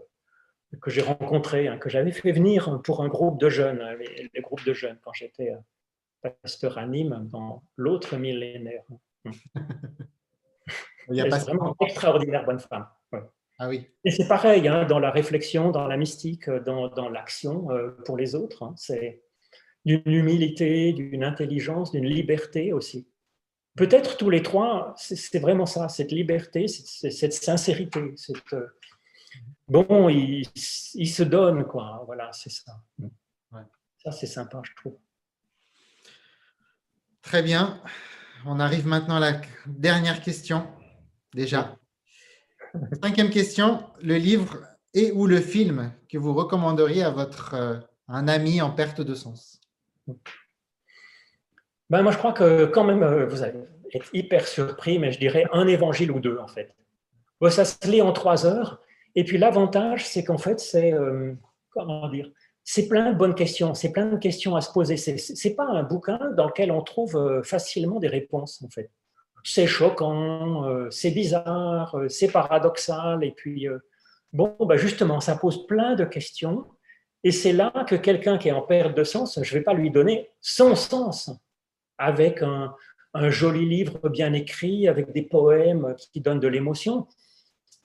que 0.80 0.90
j'ai 0.90 1.02
rencontré, 1.02 1.68
hein, 1.68 1.76
que 1.76 1.90
j'avais 1.90 2.12
fait 2.12 2.32
venir 2.32 2.80
pour 2.82 3.02
un 3.02 3.08
groupe 3.08 3.38
de 3.38 3.50
jeunes, 3.50 3.82
hein, 3.82 3.94
les, 3.94 4.40
groupes 4.40 4.64
de 4.64 4.72
jeunes, 4.72 4.98
quand 5.02 5.12
j'étais 5.12 5.54
pasteur 6.22 6.78
à 6.78 6.86
Nîmes 6.86 7.28
dans 7.30 7.62
l'autre 7.76 8.16
millénaire. 8.16 8.84
Il 11.08 11.16
y 11.16 11.20
a 11.20 11.28
pas 11.28 11.38
vraiment 11.38 11.76
extraordinaire 11.80 12.44
bonne 12.44 12.58
femme. 12.58 12.86
Ah 13.59 13.69
oui. 13.69 13.87
Et 14.05 14.11
c'est 14.11 14.29
pareil, 14.29 14.69
hein, 14.69 14.85
dans 14.85 14.99
la 14.99 15.11
réflexion, 15.11 15.71
dans 15.71 15.87
la 15.87 15.97
mystique, 15.97 16.51
dans, 16.51 16.88
dans 16.88 17.09
l'action 17.09 17.71
euh, 17.71 17.90
pour 18.05 18.16
les 18.16 18.35
autres. 18.35 18.62
Hein, 18.62 18.75
c'est 18.77 19.23
d'une 19.85 20.03
humilité, 20.05 20.92
d'une 20.92 21.25
intelligence, 21.25 21.92
d'une 21.92 22.05
liberté 22.05 22.73
aussi. 22.73 23.09
Peut-être 23.77 24.16
tous 24.16 24.31
les 24.31 24.42
trois, 24.42 24.95
c'est 24.97 25.38
vraiment 25.38 25.66
ça, 25.66 25.88
cette 25.88 26.12
liberté, 26.12 26.66
cette 26.66 27.33
sincérité. 27.33 28.14
Cette, 28.16 28.53
euh, 28.55 28.66
bon, 29.69 30.09
il, 30.09 30.47
il, 30.95 31.09
se 31.09 31.23
donne, 31.23 31.64
quoi. 31.64 32.03
Voilà, 32.07 32.31
c'est 32.33 32.51
ça. 32.51 32.73
Ça, 34.03 34.12
c'est 34.12 34.27
sympa, 34.27 34.62
je 34.64 34.73
trouve. 34.77 34.99
Très 37.23 37.42
bien. 37.42 37.83
On 38.45 38.61
arrive 38.61 38.87
maintenant 38.87 39.16
à 39.16 39.21
la 39.21 39.40
dernière 39.66 40.21
question, 40.21 40.66
déjà. 41.35 41.77
Cinquième 43.02 43.30
question, 43.30 43.82
le 44.02 44.16
livre 44.16 44.58
et 44.94 45.12
ou 45.12 45.26
le 45.26 45.40
film 45.40 45.92
que 46.08 46.18
vous 46.18 46.34
recommanderiez 46.34 47.02
à 47.02 47.10
votre 47.10 47.54
euh, 47.54 47.76
un 48.08 48.28
ami 48.28 48.62
en 48.62 48.70
perte 48.70 49.00
de 49.00 49.14
sens? 49.14 49.60
Ben, 51.90 52.02
Moi, 52.02 52.12
je 52.12 52.18
crois 52.18 52.32
que 52.32 52.64
quand 52.66 52.84
même, 52.84 53.02
euh, 53.02 53.26
vous 53.26 53.42
allez 53.42 53.60
être 53.94 54.08
hyper 54.12 54.46
surpris, 54.46 54.98
mais 54.98 55.12
je 55.12 55.18
dirais 55.18 55.46
un 55.52 55.66
évangile 55.66 56.10
ou 56.10 56.20
deux, 56.20 56.38
en 56.38 56.48
fait. 56.48 56.74
ça 57.50 57.64
se 57.64 57.88
lit 57.88 58.02
en 58.02 58.12
trois 58.12 58.46
heures. 58.46 58.80
Et 59.14 59.24
puis 59.24 59.38
l'avantage, 59.38 60.06
c'est 60.06 60.24
qu'en 60.24 60.38
fait, 60.38 60.60
c'est 60.60 60.92
euh, 60.92 61.34
plein 61.70 63.12
de 63.12 63.16
bonnes 63.16 63.34
questions, 63.34 63.74
c'est 63.74 63.92
plein 63.92 64.06
de 64.06 64.16
questions 64.16 64.56
à 64.56 64.60
se 64.60 64.72
poser. 64.72 64.96
C'est 64.96 65.54
pas 65.54 65.66
un 65.66 65.82
bouquin 65.82 66.18
dans 66.36 66.46
lequel 66.46 66.70
on 66.72 66.82
trouve 66.82 67.42
facilement 67.44 68.00
des 68.00 68.08
réponses, 68.08 68.62
en 68.62 68.68
fait 68.68 68.90
c'est 69.46 69.68
choquant, 69.68 70.64
euh, 70.64 70.90
c'est 70.90 71.12
bizarre, 71.12 71.94
euh, 71.94 72.09
c'est 72.09 72.30
paradoxal. 72.30 73.22
Et 73.22 73.30
puis, 73.30 73.68
euh, 73.68 73.78
bon, 74.32 74.56
bah 74.61 74.76
justement, 74.76 75.20
ça 75.20 75.37
pose 75.37 75.66
plein 75.68 75.94
de 75.94 76.04
questions. 76.04 76.66
Et 77.22 77.30
c'est 77.30 77.52
là 77.52 77.72
que 77.88 77.94
quelqu'un 77.94 78.38
qui 78.38 78.48
est 78.48 78.52
en 78.52 78.62
perte 78.62 78.96
de 78.96 79.04
sens, 79.04 79.38
je 79.40 79.54
ne 79.54 79.59
vais 79.59 79.64
pas 79.64 79.72
lui 79.72 79.90
donner 79.90 80.30
son 80.40 80.74
sens 80.74 81.30
avec 81.96 82.42
un, 82.42 82.74
joli 83.30 83.66
livre 83.66 84.11
bien 84.11 84.35
écrit, 84.35 84.88
avec 84.88 85.12
des 85.12 85.22
poèmes 85.22 85.94
qui 86.12 86.20
donnent 86.20 86.40
de 86.40 86.48
l'émotion. 86.48 87.06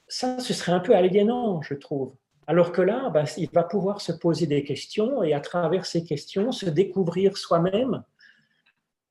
Ça, 0.08 0.40
ce 0.40 0.54
serait 0.54 0.74
un 0.74 0.82
peu 0.82 0.94
aliénant, 0.94 1.62
je 1.62 1.76
trouve. 1.76 2.16
Alors 2.48 2.74
que 2.74 2.82
là, 2.82 3.10
bah, 3.10 3.24
il 3.38 3.50
va 3.54 3.64
pouvoir 3.64 4.02
se 4.02 4.12
poser 4.12 4.46
des 4.46 4.64
questions 4.64 5.24
et 5.24 5.34
à 5.34 5.40
travers 5.40 5.86
ces 5.86 6.04
questions, 6.04 6.52
se 6.52 6.66
découvrir 6.66 7.38
soi-même 7.38 8.04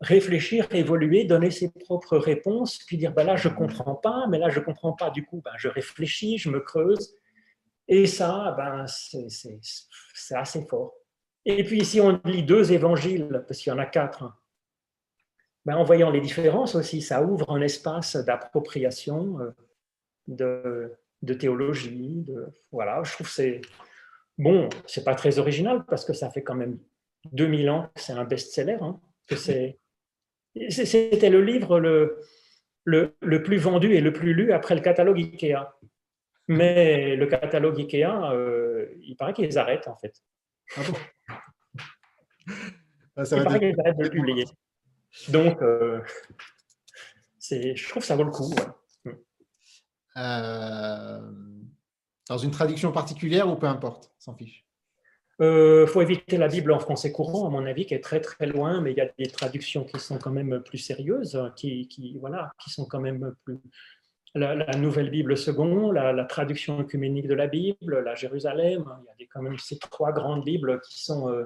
réfléchir, 0.01 0.67
évoluer, 0.73 1.25
donner 1.25 1.51
ses 1.51 1.71
propres 1.71 2.17
réponses, 2.17 2.79
puis 2.87 2.97
dire 2.97 3.13
bah 3.13 3.25
là 3.25 3.37
je 3.37 3.49
comprends 3.49 3.95
pas, 3.95 4.27
mais 4.29 4.39
là 4.39 4.49
je 4.49 4.61
comprends 4.61 4.93
pas, 4.93 5.11
du 5.11 5.25
coup 5.25 5.43
ben, 5.45 5.53
je 5.59 5.69
réfléchis, 5.69 6.39
je 6.39 6.51
me 6.51 6.61
creuse, 6.61 7.15
et 7.87 8.07
ça 8.07 8.55
ben, 8.57 8.87
c'est 8.87 10.35
assez 10.35 10.65
fort. 10.67 10.95
Et 11.45 11.65
puis 11.65 11.85
si 11.85 12.01
on 12.01 12.21
lit 12.25 12.43
deux 12.43 12.73
évangiles, 12.73 13.45
parce 13.47 13.61
qu'il 13.61 13.71
y 13.71 13.75
en 13.75 13.79
a 13.79 13.87
quatre, 13.87 14.33
ben, 15.67 15.77
en 15.77 15.85
voyant 15.85 16.11
les 16.11 16.21
différences 16.21 16.75
aussi, 16.75 17.03
ça 17.03 17.23
ouvre 17.23 17.51
un 17.51 17.61
espace 17.61 18.17
d'appropriation, 18.17 19.39
euh, 19.41 19.51
de, 20.27 20.95
de, 21.21 21.35
théologie, 21.35 22.25
de, 22.27 22.47
voilà, 22.73 23.03
je 23.05 23.13
trouve 23.13 23.29
c'est 23.29 23.61
bon, 24.39 24.71
c'est 24.87 25.05
pas 25.05 25.15
très 25.15 25.39
original 25.39 25.85
parce 25.87 26.07
que 26.07 26.15
ça 26.15 26.31
fait 26.31 26.43
quand 26.43 26.55
même 26.55 26.79
2000 27.33 27.69
ans 27.69 27.91
que 27.95 28.01
c'est 28.01 28.13
un 28.15 28.25
best-seller, 28.25 28.79
hein, 28.81 28.99
que 29.29 29.37
c'est 29.37 29.79
c'était 30.69 31.31
le 31.31 31.43
livre 31.43 31.79
le, 31.79 32.19
le, 32.85 33.43
plus 33.43 33.59
vendu 33.59 33.95
et 33.95 34.01
le 34.01 34.13
plus 34.13 34.35
lu 34.35 34.53
après 34.53 34.75
le 34.75 34.81
catalogue 34.81 35.19
Ikea. 35.19 35.77
Mais 36.49 37.15
le 37.17 37.27
catalogue 37.27 37.79
Ikea, 37.79 38.33
euh, 38.33 38.87
il 39.01 39.17
paraît 39.17 39.33
qu'ils 39.33 39.59
arrêtent 39.59 39.89
en 39.89 39.97
fait. 39.97 40.15
Ah 40.77 40.81
ah, 43.17 43.23
il 43.31 43.45
paraît 43.45 43.59
qu'ils 43.61 43.81
arrêtent 43.81 43.99
de 43.99 44.05
le 44.05 44.11
publier. 44.11 44.45
Donc, 45.29 45.61
euh, 45.63 46.01
je 47.41 47.89
trouve 47.89 48.03
que 48.03 48.07
ça 48.07 48.17
vaut 48.17 48.25
le 48.25 48.31
coup. 48.31 48.53
Euh, 50.17 51.21
dans 52.29 52.39
une 52.39 52.51
traduction 52.51 52.93
particulière 52.93 53.49
ou 53.49 53.57
peu 53.57 53.67
importe, 53.67 54.13
s'en 54.19 54.35
fiche? 54.35 54.67
Il 55.41 55.47
euh, 55.47 55.87
faut 55.87 56.03
éviter 56.03 56.37
la 56.37 56.49
Bible 56.49 56.71
en 56.71 56.79
français 56.79 57.13
courant, 57.13 57.47
à 57.47 57.51
mon 57.51 57.65
avis, 57.65 57.87
qui 57.87 57.95
est 57.95 58.05
très 58.05 58.21
très 58.21 58.45
loin, 58.45 58.83
mais 58.83 58.91
il 58.91 58.99
y 58.99 59.01
a 59.01 59.11
des 59.19 59.27
traductions 59.27 59.85
qui 59.85 59.99
sont 59.99 60.19
quand 60.19 60.31
même 60.31 60.63
plus 60.63 60.77
sérieuses, 60.77 61.41
qui, 61.57 62.19
voilà, 62.21 62.53
qui 62.63 62.69
sont 62.69 62.85
quand 62.85 63.01
même 63.01 63.35
plus. 63.45 63.59
La, 64.35 64.77
Nouvelle 64.77 65.11
Bible 65.11 65.37
second, 65.37 65.91
la, 65.93 66.25
traduction 66.25 66.79
œcuménique 66.79 67.27
de 67.27 67.35
la 67.35 67.47
Bible, 67.47 68.01
la 68.01 68.15
Jérusalem, 68.15 68.85
il 69.19 69.23
y 69.23 69.25
a 69.25 69.29
quand 69.33 69.43
même 69.43 69.59
ces 69.59 69.79
trois 69.79 70.13
grandes 70.13 70.45
Bibles 70.45 70.81
qui 70.83 71.03
sont 71.03 71.31
euh, 71.31 71.45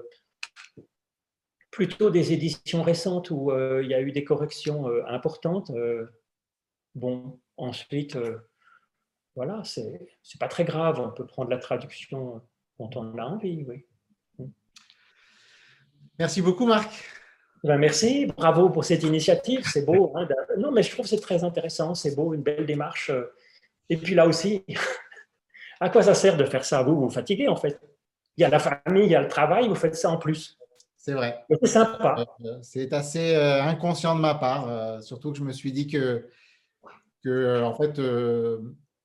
plutôt 1.70 2.10
des 2.10 2.32
éditions 2.32 2.82
récentes 2.82 3.30
où 3.30 3.52
euh, 3.52 3.80
il 3.82 3.90
y 3.90 3.94
a 3.94 4.00
eu 4.00 4.10
des 4.10 4.24
corrections 4.24 4.88
importantes. 5.06 5.70
bon, 6.96 7.40
ensuite, 7.56 8.18
voilà, 9.36 9.62
c'est 9.64 10.40
pas 10.40 10.48
très 10.48 10.64
grave, 10.64 11.00
on 11.00 11.10
peut 11.10 11.26
prendre 11.26 11.50
la 11.50 11.58
traduction 11.58 12.42
quand 12.78 12.96
on 12.96 13.16
a 13.18 13.22
envie, 13.22 13.64
oui. 13.68 13.84
Merci 16.18 16.42
beaucoup, 16.42 16.66
Marc. 16.66 16.90
Ben, 17.64 17.78
merci, 17.78 18.26
bravo 18.26 18.68
pour 18.68 18.84
cette 18.84 19.02
initiative, 19.02 19.62
c'est 19.64 19.84
beau. 19.84 20.12
Hein, 20.16 20.28
non, 20.58 20.70
mais 20.70 20.82
je 20.82 20.90
trouve 20.90 21.04
que 21.04 21.10
c'est 21.10 21.20
très 21.20 21.42
intéressant, 21.44 21.94
c'est 21.94 22.14
beau, 22.14 22.34
une 22.34 22.42
belle 22.42 22.66
démarche. 22.66 23.10
Et 23.88 23.96
puis 23.96 24.14
là 24.14 24.26
aussi, 24.26 24.64
à 25.80 25.88
quoi 25.90 26.02
ça 26.02 26.14
sert 26.14 26.36
de 26.36 26.44
faire 26.44 26.64
ça? 26.64 26.82
Vous 26.82 27.00
vous 27.00 27.10
fatiguez 27.10 27.48
en 27.48 27.56
fait. 27.56 27.80
Il 28.36 28.42
y 28.42 28.44
a 28.44 28.48
la 28.48 28.58
famille, 28.58 29.04
il 29.04 29.10
y 29.10 29.14
a 29.14 29.22
le 29.22 29.28
travail, 29.28 29.68
vous 29.68 29.74
faites 29.74 29.96
ça 29.96 30.10
en 30.10 30.18
plus. 30.18 30.58
C'est 30.96 31.12
vrai. 31.12 31.44
C'est 31.50 31.66
sympa. 31.66 32.24
Euh, 32.44 32.58
c'est 32.62 32.92
assez 32.92 33.34
euh, 33.34 33.62
inconscient 33.62 34.16
de 34.16 34.20
ma 34.20 34.34
part, 34.34 34.68
euh, 34.68 35.00
surtout 35.00 35.32
que 35.32 35.38
je 35.38 35.44
me 35.44 35.52
suis 35.52 35.70
dit 35.70 35.86
que, 35.86 36.26
que 37.22 37.62
en 37.62 37.74
fait, 37.74 38.00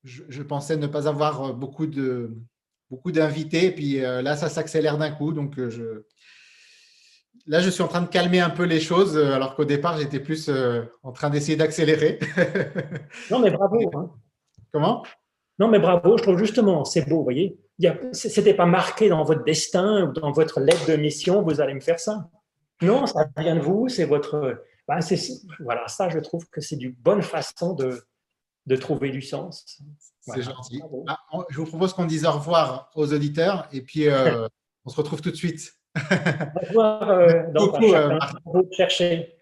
je, 0.03 0.43
pensais 0.43 0.77
ne 0.77 0.87
pas 0.87 1.07
avoir 1.07 1.53
beaucoup 1.53 1.87
de, 1.87 2.37
beaucoup 2.89 3.11
d'invités. 3.11 3.71
Puis 3.71 4.03
euh, 4.03 4.21
là, 4.21 4.35
ça 4.35 4.49
s'accélère 4.49 4.97
d'un 4.97 5.11
coup. 5.11 5.33
Donc, 5.33 5.57
euh, 5.59 5.69
je... 5.69 6.03
là, 7.47 7.59
je 7.59 7.69
suis 7.69 7.83
en 7.83 7.87
train 7.87 8.01
de 8.01 8.07
calmer 8.07 8.39
un 8.39 8.49
peu 8.49 8.63
les 8.63 8.79
choses, 8.79 9.17
euh, 9.17 9.33
alors 9.33 9.55
qu'au 9.55 9.65
départ, 9.65 9.97
j'étais 9.97 10.19
plus 10.19 10.49
en 11.03 11.11
train 11.11 11.29
d'essayer 11.29 11.57
d'accélérer. 11.57 12.19
non, 13.31 13.39
mais 13.39 13.51
bravo. 13.51 13.77
Hein. 13.95 14.11
Comment? 14.71 15.03
Non, 15.57 15.67
mais 15.67 15.79
bravo. 15.79 16.17
Je 16.17 16.23
trouve 16.23 16.37
justement, 16.37 16.85
c'est 16.85 17.07
beau, 17.07 17.17
vous 17.17 17.23
voyez. 17.23 17.59
Ce 18.13 18.27
n'était 18.27 18.53
pas 18.53 18.65
marqué 18.65 19.09
dans 19.09 19.23
votre 19.23 19.43
destin 19.43 20.07
ou 20.07 20.13
dans 20.13 20.31
votre 20.31 20.59
lettre 20.59 20.87
de 20.87 20.95
mission, 20.95 21.41
vous 21.41 21.61
allez 21.61 21.73
me 21.73 21.79
faire 21.79 21.99
ça. 21.99 22.29
Non, 22.81 23.05
ça 23.05 23.25
vient 23.37 23.55
de 23.55 23.61
vous, 23.61 23.89
c'est 23.89 24.05
votre. 24.05 24.63
Ben, 24.87 24.99
voilà, 25.59 25.87
ça, 25.87 26.09
je 26.09 26.19
trouve 26.19 26.47
que 26.49 26.61
c'est 26.61 26.77
une 26.77 26.93
bonne 26.93 27.21
façon 27.21 27.73
de, 27.73 28.01
de 28.65 28.75
trouver 28.75 29.11
du 29.11 29.21
sens. 29.21 29.81
C'est 30.33 30.41
gentil. 30.43 30.81
Ah, 31.07 31.17
je 31.49 31.57
vous 31.57 31.65
propose 31.65 31.93
qu'on 31.93 32.05
dise 32.05 32.25
au 32.25 32.31
revoir 32.31 32.91
aux 32.95 33.13
auditeurs 33.13 33.67
et 33.71 33.81
puis 33.81 34.07
euh, 34.07 34.47
on 34.85 34.89
se 34.89 34.95
retrouve 34.95 35.21
tout 35.21 35.31
de 35.31 35.35
suite. 35.35 35.73
Au 35.95 36.67
revoir. 36.67 37.09
Euh, 37.09 37.43
dans 37.53 37.65
Beaucoup, 37.67 37.93
euh, 37.93 38.19
chercher. 38.71 39.35